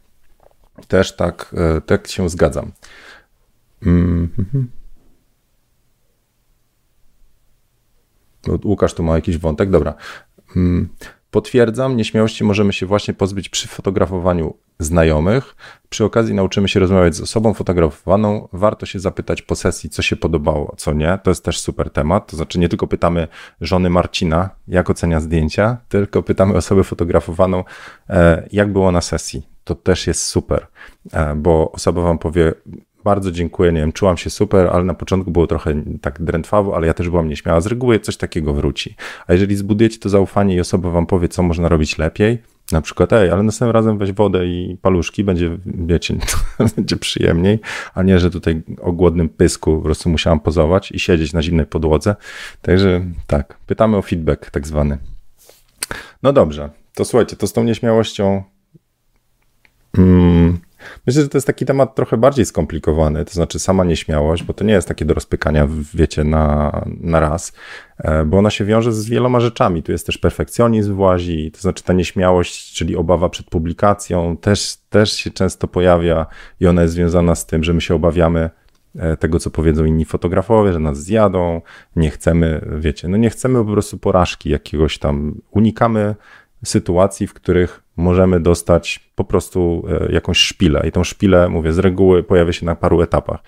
[0.87, 2.71] Też tak, e, tak się zgadzam.
[3.85, 4.63] Mm -hmm.
[8.63, 9.93] Łukasz tu ma jakiś wątek, dobra.
[11.31, 15.55] Potwierdzam, nieśmiałości możemy się właśnie pozbyć przy fotografowaniu znajomych.
[15.89, 18.47] Przy okazji nauczymy się rozmawiać z osobą fotografowaną.
[18.53, 21.19] Warto się zapytać po sesji, co się podobało, co nie.
[21.23, 22.27] To jest też super temat.
[22.27, 23.27] To znaczy, nie tylko pytamy
[23.61, 27.63] żony Marcina, jak ocenia zdjęcia, tylko pytamy osobę fotografowaną,
[28.09, 29.47] e, jak było na sesji.
[29.63, 30.67] To też jest super,
[31.13, 32.53] e, bo osoba wam powie,
[33.03, 36.87] bardzo dziękuję, nie wiem, czułam się super, ale na początku było trochę tak drętwawo, ale
[36.87, 37.61] ja też byłam nieśmiała.
[37.61, 38.95] Z reguły coś takiego wróci.
[39.27, 42.37] A jeżeli zbudujecie to zaufanie i osoba wam powie, co można robić lepiej,
[42.71, 46.15] na przykład, ej, ale następnym razem weź wodę i paluszki, będzie, wiecie,
[46.75, 47.59] będzie przyjemniej,
[47.93, 51.65] a nie, że tutaj o głodnym pysku po prostu musiałam pozować i siedzieć na zimnej
[51.65, 52.15] podłodze.
[52.61, 54.97] Także tak, pytamy o feedback tak zwany.
[56.23, 58.43] No dobrze, to słuchajcie, to z tą nieśmiałością
[61.07, 64.63] Myślę, że to jest taki temat trochę bardziej skomplikowany, to znaczy sama nieśmiałość, bo to
[64.63, 66.71] nie jest takie do rozpykania, wiecie, na,
[67.01, 67.53] na raz,
[67.97, 69.83] e, bo ona się wiąże z wieloma rzeczami.
[69.83, 75.13] Tu jest też perfekcjonizm włazi, to znaczy ta nieśmiałość, czyli obawa przed publikacją, też, też
[75.13, 76.25] się często pojawia
[76.59, 78.49] i ona jest związana z tym, że my się obawiamy
[78.95, 81.61] e, tego, co powiedzą inni fotografowie, że nas zjadą,
[81.95, 86.15] nie chcemy, wiecie, no nie chcemy po prostu porażki jakiegoś tam, unikamy
[86.63, 90.83] sytuacji, w których możemy dostać po prostu e, jakąś szpilę.
[90.87, 93.39] I tą szpilę, mówię, z reguły pojawia się na paru etapach.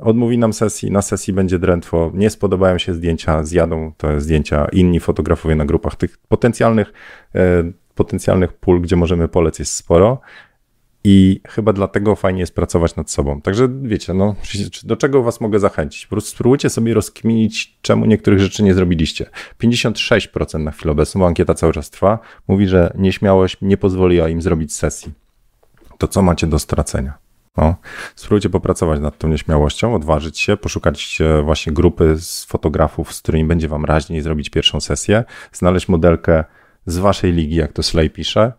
[0.00, 5.00] Odmówi nam sesji, na sesji będzie drętwo, nie spodobają się zdjęcia, zjadą te zdjęcia inni
[5.00, 5.96] fotografowie na grupach.
[5.96, 6.92] Tych potencjalnych,
[7.34, 7.40] e,
[7.94, 10.20] potencjalnych pól, gdzie możemy polec jest sporo.
[11.04, 13.40] I chyba dlatego fajnie jest pracować nad sobą.
[13.40, 14.34] Także wiecie, no,
[14.84, 16.06] do czego was mogę zachęcić?
[16.06, 19.26] Po prostu spróbujcie sobie rozkminić, czemu niektórych rzeczy nie zrobiliście.
[19.62, 24.42] 56% na chwilę obecną, bo ankieta cały czas trwa, mówi, że nieśmiałość nie pozwoliła im
[24.42, 25.12] zrobić sesji.
[25.98, 27.18] To co macie do stracenia?
[27.56, 27.76] No,
[28.16, 33.44] spróbujcie popracować nad tą nieśmiałością, odważyć się, poszukać e, właśnie grupy z fotografów, z którymi
[33.44, 36.44] będzie wam raźniej zrobić pierwszą sesję, znaleźć modelkę
[36.86, 38.52] z waszej ligi, jak to Slay pisze,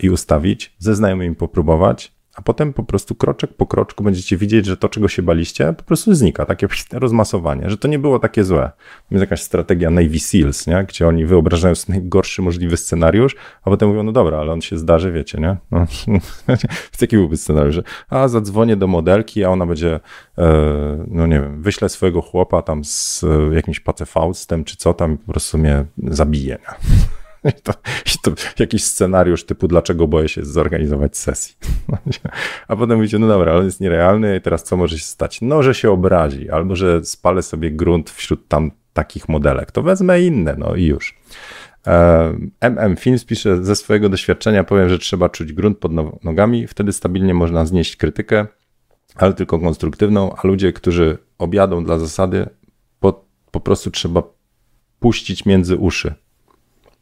[0.00, 4.76] i ustawić, ze znajomymi popróbować, a potem po prostu kroczek po kroczku będziecie widzieć, że
[4.76, 8.70] to, czego się baliście, po prostu znika, takie rozmasowanie, że to nie było takie złe.
[9.10, 10.84] Jest jakaś strategia Navy Seals, nie?
[10.88, 14.78] gdzie oni wyobrażają sobie najgorszy możliwy scenariusz, a potem mówią, no dobra, ale on się
[14.78, 15.56] zdarzy, wiecie, nie?
[15.70, 15.86] No,
[17.00, 20.00] jaki byłby scenariusz, a zadzwonię do modelki, a ona będzie,
[20.38, 25.14] e, no nie wiem, wyślę swojego chłopa tam z e, jakimś pacefaustem, czy co tam
[25.14, 26.88] i po prostu mnie zabije, nie?
[27.44, 27.72] I to,
[28.06, 31.56] I to, jakiś scenariusz typu, dlaczego boję się zorganizować sesji.
[32.68, 35.38] A potem mówicie, no dobra, on jest nierealny i teraz co może się stać?
[35.42, 39.72] No, że się obrazi, albo że spalę sobie grunt wśród tam takich modelek.
[39.72, 41.18] To wezmę inne, no i już.
[42.60, 45.92] MM Films pisze, ze swojego doświadczenia powiem, że trzeba czuć grunt pod
[46.24, 48.46] nogami, wtedy stabilnie można znieść krytykę,
[49.14, 52.46] ale tylko konstruktywną, a ludzie, którzy objadą dla zasady,
[53.00, 54.22] po, po prostu trzeba
[55.00, 56.14] puścić między uszy.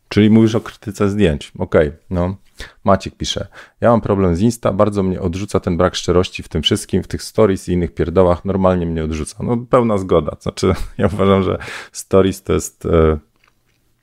[0.09, 1.53] Czyli mówisz o krytyce zdjęć.
[1.59, 2.37] Okej, okay, no.
[2.85, 3.47] Maciek pisze.
[3.81, 7.09] Ja mam problem z Insta, bardzo mnie odrzuca ten brak szczerości w tym wszystkim, w
[7.09, 8.45] tych stories i innych pierdołach.
[8.45, 9.37] Normalnie mnie odrzuca.
[9.41, 10.37] No pełna zgoda.
[10.41, 11.59] Znaczy, ja uważam, że
[11.93, 13.19] stories to jest e,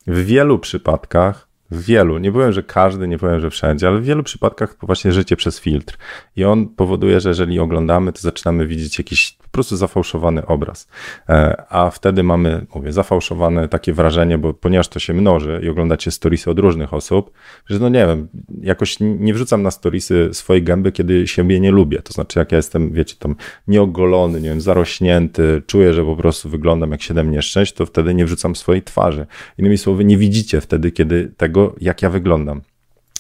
[0.08, 4.04] w wielu przypadkach w wielu, nie powiem, że każdy, nie powiem, że wszędzie, ale w
[4.04, 5.98] wielu przypadkach właśnie życie przez filtr.
[6.36, 10.88] I on powoduje, że jeżeli oglądamy, to zaczynamy widzieć jakiś po prostu zafałszowany obraz.
[11.30, 16.12] E, a wtedy mamy, mówię, zafałszowane takie wrażenie, bo ponieważ to się mnoży i oglądacie
[16.12, 17.32] storiesy od różnych osób,
[17.66, 18.28] że no nie wiem,
[18.62, 22.02] jakoś nie wrzucam na storiesy swojej gęby, kiedy siebie nie lubię.
[22.02, 23.36] To znaczy, jak ja jestem, wiecie, tam
[23.68, 28.26] nieogolony, nie wiem, zarośnięty, czuję, że po prostu wyglądam jak siedem nieszczęść, to wtedy nie
[28.26, 29.26] wrzucam swojej twarzy.
[29.58, 32.62] Innymi słowy, nie widzicie wtedy, kiedy tego, jak ja wyglądam.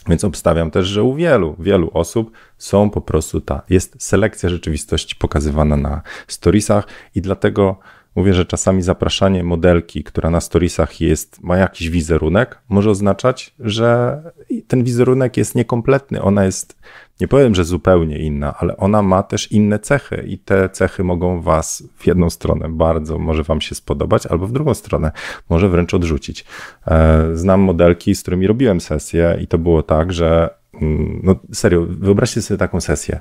[0.07, 5.15] Więc obstawiam też, że u wielu, wielu osób są po prostu ta, jest selekcja rzeczywistości
[5.15, 7.79] pokazywana na storiesach i dlatego
[8.15, 14.21] mówię, że czasami zapraszanie modelki, która na storiesach jest, ma jakiś wizerunek, może oznaczać, że
[14.67, 16.21] ten wizerunek jest niekompletny.
[16.21, 16.77] Ona jest
[17.21, 21.41] nie powiem, że zupełnie inna, ale ona ma też inne cechy i te cechy mogą
[21.41, 25.11] was w jedną stronę bardzo może wam się spodobać, albo w drugą stronę
[25.49, 26.45] może wręcz odrzucić.
[26.87, 30.49] E, znam modelki, z którymi robiłem sesję i to było tak, że
[30.81, 33.19] mm, no serio, wyobraźcie sobie taką sesję,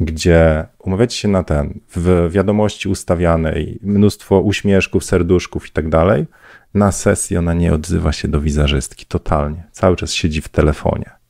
[0.00, 6.26] gdzie umawiacie się na ten, w wiadomości ustawianej, mnóstwo uśmieszków, serduszków i tak dalej,
[6.74, 9.64] na sesji ona nie odzywa się do wizerzystki, totalnie.
[9.72, 11.21] Cały czas siedzi w telefonie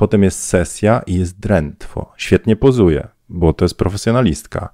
[0.00, 2.12] Potem jest sesja i jest drętwo.
[2.16, 4.68] Świetnie pozuje, bo to jest profesjonalistka.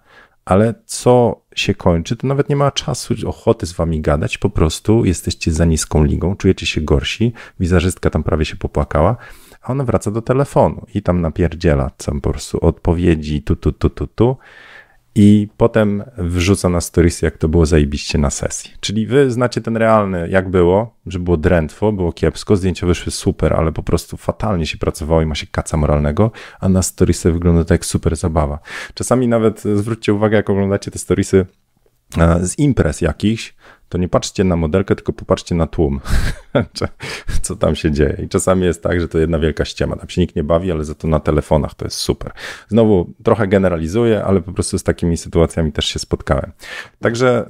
[0.45, 5.05] Ale co się kończy, to nawet nie ma czasu, ochoty z wami gadać, po prostu
[5.05, 9.17] jesteście za niską ligą, czujecie się gorsi, wizerzystka tam prawie się popłakała,
[9.63, 13.91] a ona wraca do telefonu i tam napierdziela tam po prostu odpowiedzi tu, tu, tu,
[13.91, 14.37] tu, tu
[15.19, 18.71] i potem wrzuca na stories, jak to było zajebiście na sesji.
[18.81, 23.55] Czyli wy znacie ten realny, jak było, że było drętwo, było kiepsko, zdjęcia wyszły super,
[23.55, 27.65] ale po prostu fatalnie się pracowało i ma się kaca moralnego, a na storiesy wygląda
[27.65, 28.59] to jak super zabawa.
[28.95, 31.47] Czasami nawet zwróćcie uwagę, jak oglądacie te storiesy
[32.19, 33.55] e, z imprez jakichś,
[33.89, 36.01] to nie patrzcie na modelkę, tylko popatrzcie na tłum,
[37.43, 38.19] co tam się dzieje.
[38.25, 39.97] I czasami jest tak, że to jedna wielka ściema.
[39.97, 42.33] Tam się nikt nie bawi, ale za to na telefonach to jest super.
[42.69, 46.53] Znowu trochę generalizuję, ale po prostu z takimi sytuacjami też się spotkałem.
[47.01, 47.49] Także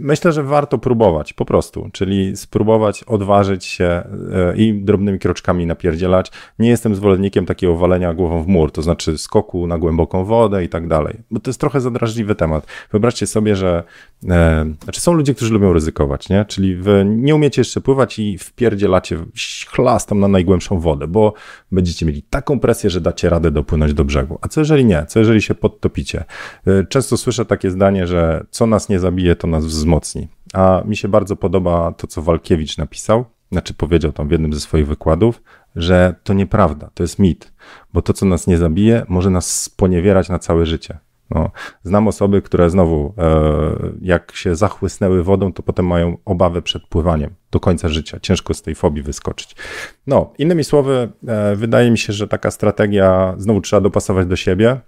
[0.00, 6.32] myślę, że warto próbować po prostu, czyli spróbować odważyć się e, i drobnymi kroczkami napierdzielać.
[6.58, 10.68] Nie jestem zwolennikiem takiego walenia głową w mur, to znaczy skoku na głęboką wodę i
[10.68, 12.66] tak dalej, bo to jest trochę zadrażliwy temat.
[12.92, 13.84] Wyobraźcie sobie, że
[14.28, 16.44] e, znaczy są ludzie, którzy lubią ryzykować, nie?
[16.44, 19.18] Czyli wy nie umiecie jeszcze pływać i wpierdzielacie
[19.66, 21.32] chlastem na najgłębszą wodę, bo
[21.72, 24.38] będziecie mieli taką presję, że dacie radę dopłynąć do brzegu.
[24.42, 25.06] A co jeżeli nie?
[25.06, 26.24] Co jeżeli się podtopicie?
[26.68, 30.28] Y, często słyszę takie zdanie, że co nas nie zabije, to nas wzmocni.
[30.54, 34.60] A mi się bardzo podoba to, co Walkiewicz napisał, znaczy powiedział tam w jednym ze
[34.60, 35.42] swoich wykładów,
[35.76, 37.52] że to nieprawda, to jest mit,
[37.92, 40.98] bo to, co nas nie zabije, może nas sponiewierać na całe życie.
[41.30, 41.50] No,
[41.82, 43.32] znam osoby, które znowu, e,
[44.02, 48.20] jak się zachłysnęły wodą, to potem mają obawę przed pływaniem do końca życia.
[48.20, 49.56] Ciężko z tej fobii wyskoczyć.
[50.06, 54.80] No, innymi słowy, e, wydaje mi się, że taka strategia znowu trzeba dopasować do siebie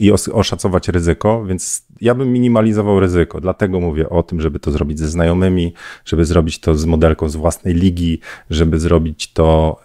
[0.00, 3.40] i oszacować ryzyko, więc ja bym minimalizował ryzyko.
[3.40, 5.74] Dlatego mówię o tym, żeby to zrobić ze znajomymi,
[6.04, 9.76] żeby zrobić to z modelką z własnej ligi, żeby zrobić to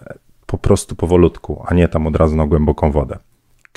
[0.45, 3.17] po prostu powolutku, a nie tam od razu na głęboką wodę.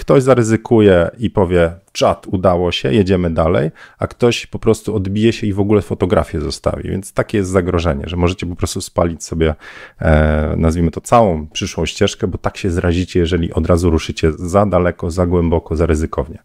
[0.02, 5.46] Ktoś zaryzykuje i powie, czat, udało się, jedziemy dalej, a ktoś po prostu odbije się
[5.46, 6.90] i w ogóle fotografię zostawi.
[6.90, 9.54] Więc takie jest zagrożenie, że możecie po prostu spalić sobie,
[9.98, 14.66] e, nazwijmy to, całą przyszłą ścieżkę, bo tak się zrazicie, jeżeli od razu ruszycie za
[14.66, 16.38] daleko, za głęboko, za ryzykownie.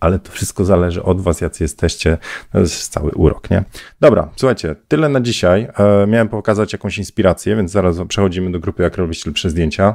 [0.00, 2.18] Ale to wszystko zależy od was, jacy jesteście.
[2.52, 3.64] To jest cały urok, nie?
[4.00, 5.68] Dobra, słuchajcie, tyle na dzisiaj.
[5.78, 9.94] E, miałem pokazać jakąś inspirację, więc zaraz przechodzimy do grupy, jak robić lepsze zdjęcia.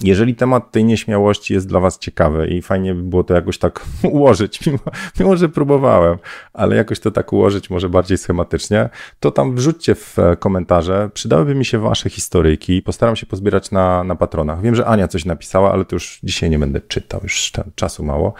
[0.00, 3.84] Jeżeli temat tej nieśmiałości jest dla Was ciekawy i fajnie by było to jakoś tak
[4.02, 4.78] ułożyć, mimo,
[5.20, 6.18] mimo, że próbowałem,
[6.52, 8.88] ale jakoś to tak ułożyć może bardziej schematycznie,
[9.20, 11.10] to tam wrzućcie w e, komentarze.
[11.14, 12.82] Przydałyby mi się Wasze historyjki.
[12.82, 14.62] Postaram się pozbierać na, na patronach.
[14.62, 18.34] Wiem, że Ania coś napisała, ale to już dzisiaj nie będę czytał, już czasu mało.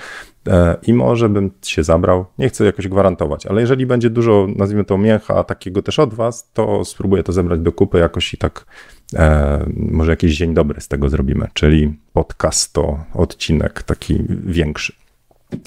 [0.49, 2.27] E, I może bym się zabrał.
[2.39, 6.51] Nie chcę jakoś gwarantować, ale jeżeli będzie dużo, nazwijmy to mięcha, takiego też od Was,
[6.53, 8.67] to spróbuję to zebrać do kupy jakoś i tak
[9.15, 14.93] E, może jakiś dzień dobry z tego zrobimy, czyli podcast to odcinek taki większy.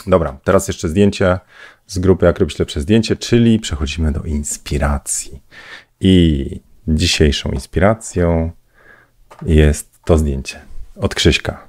[0.08, 1.40] Dobra, teraz jeszcze zdjęcie
[1.88, 5.42] z grupy Jak robić lepsze zdjęcie, czyli przechodzimy do inspiracji.
[6.00, 6.46] I
[6.88, 8.52] dzisiejszą inspiracją
[9.46, 10.60] jest to zdjęcie
[10.96, 11.68] od Krzyśka.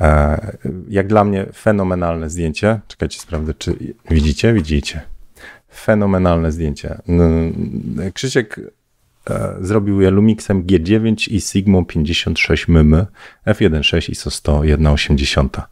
[0.00, 0.56] E,
[0.88, 2.80] jak dla mnie fenomenalne zdjęcie.
[2.88, 4.52] Czekajcie, sprawdzę, czy widzicie?
[4.52, 5.00] Widzicie.
[5.74, 6.98] Fenomenalne zdjęcie.
[8.14, 8.60] Krzysiek
[9.60, 13.06] zrobił je Lumixem G9 i Sigmą 56 mm
[13.46, 15.62] f1.6 ISO 100 1.80.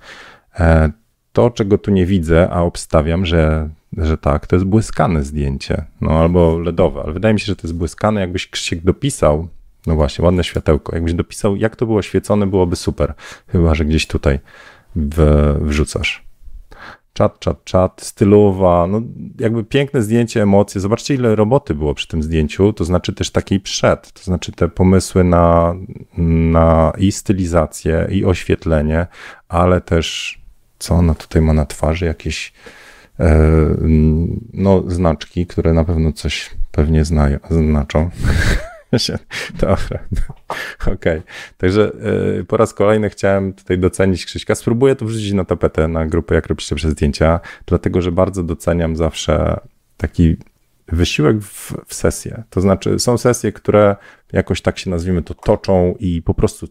[1.32, 6.10] To, czego tu nie widzę, a obstawiam, że, że tak, to jest błyskane zdjęcie, no
[6.10, 8.20] albo LEDowe, ale wydaje mi się, że to jest błyskane.
[8.20, 9.48] Jakbyś Krzysiek dopisał,
[9.86, 13.14] no właśnie, ładne światełko, jakbyś dopisał, jak to było świecone, byłoby super.
[13.48, 14.38] Chyba, że gdzieś tutaj
[14.96, 16.31] w, wrzucasz
[17.12, 19.02] czat, czat, czat, stylowa, no
[19.38, 20.80] jakby piękne zdjęcie, emocje.
[20.80, 24.68] Zobaczcie, ile roboty było przy tym zdjęciu, to znaczy też takiej przed, to znaczy te
[24.68, 25.74] pomysły na,
[26.52, 29.06] na i stylizację, i oświetlenie,
[29.48, 30.38] ale też
[30.78, 32.52] co ona tutaj ma na twarzy, jakieś
[33.20, 33.40] e,
[34.52, 38.10] no, znaczki, które na pewno coś pewnie znają, znaczą.
[39.60, 39.98] Dobra,
[40.80, 40.92] okej.
[40.92, 41.22] Okay.
[41.58, 41.92] Także
[42.40, 44.54] y, po raz kolejny chciałem tutaj docenić Krzyśka.
[44.54, 48.96] Spróbuję to wrzucić na tapetę, na grupę Jak robicie przez zdjęcia, dlatego że bardzo doceniam
[48.96, 49.60] zawsze
[49.96, 50.36] taki
[50.88, 52.42] wysiłek w, w sesję.
[52.50, 53.96] To znaczy, są sesje, które
[54.32, 56.66] jakoś tak się nazwijmy to toczą i po prostu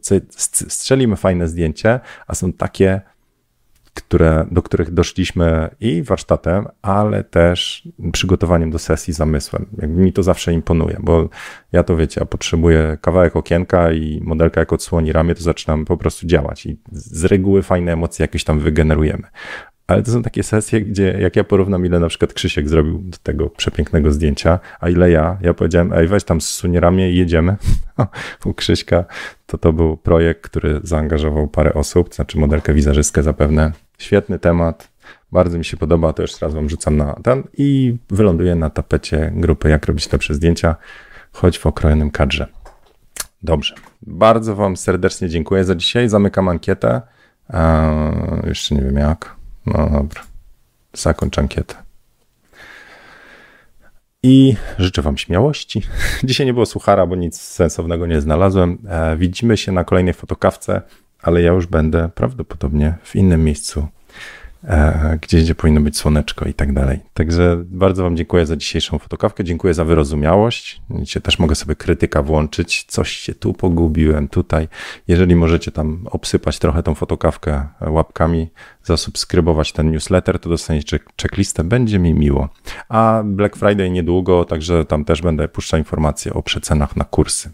[0.67, 3.01] strzelimy fajne zdjęcie, a są takie,
[3.94, 9.66] które, do których doszliśmy i warsztatem, ale też przygotowaniem do sesji zamysłem.
[9.78, 11.30] Mi to zawsze imponuje, bo
[11.72, 15.98] ja to wiecie, ja potrzebuję kawałek okienka i modelka jak odsłoni ramię, to zaczynam po
[15.98, 19.28] prostu działać i z reguły fajne emocje jakieś tam wygenerujemy.
[19.92, 23.18] Ale to są takie sesje, gdzie jak ja porównam, ile na przykład Krzysiek zrobił do
[23.24, 27.56] tego przepięknego zdjęcia, a ile ja, ja powiedziałem, ej, weź tam zsuń ramię i jedziemy.
[28.46, 29.06] U Krzyśka
[29.46, 33.72] to to był projekt, który zaangażował parę osób, znaczy modelkę wizerzystkę zapewne.
[33.98, 34.92] Świetny temat,
[35.32, 39.32] bardzo mi się podoba, to już raz wam rzucam na ten i wyląduję na tapecie
[39.36, 40.76] grupy Jak robić lepsze zdjęcia,
[41.32, 42.48] choć w okrojonym kadrze.
[43.44, 47.02] Dobrze, bardzo wam serdecznie dziękuję za dzisiaj, zamykam ankietę,
[47.50, 49.41] eee, jeszcze nie wiem jak.
[49.66, 50.22] No dobra.
[50.93, 51.76] Zakończ ankietę.
[54.24, 55.82] I życzę Wam śmiałości.
[56.24, 58.78] Dzisiaj nie było suchara, bo nic sensownego nie znalazłem.
[58.88, 60.82] E, widzimy się na kolejnej fotokawce,
[61.22, 63.88] ale ja już będę prawdopodobnie w innym miejscu
[64.64, 66.99] E, gdzieś, gdzie powinno być słoneczko i tak dalej.
[67.14, 70.82] Także bardzo Wam dziękuję za dzisiejszą fotokawkę, dziękuję za wyrozumiałość.
[70.89, 74.68] Wiecie, też mogę sobie krytyka włączyć, coś się tu pogubiłem, tutaj.
[75.07, 78.49] Jeżeli możecie tam obsypać trochę tą fotokawkę łapkami,
[78.84, 82.49] zasubskrybować ten newsletter, to dostaniecie checklistę, będzie mi miło.
[82.89, 87.51] A Black Friday niedługo, także tam też będę puszczał informacje o przecenach na kursy.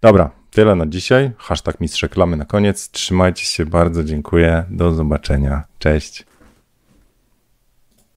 [0.00, 1.30] Dobra, Tyle na dzisiaj.
[1.38, 2.90] Hashtag mistrz reklamy na koniec.
[2.90, 4.64] Trzymajcie się bardzo, dziękuję.
[4.70, 5.62] Do zobaczenia.
[5.78, 6.26] Cześć.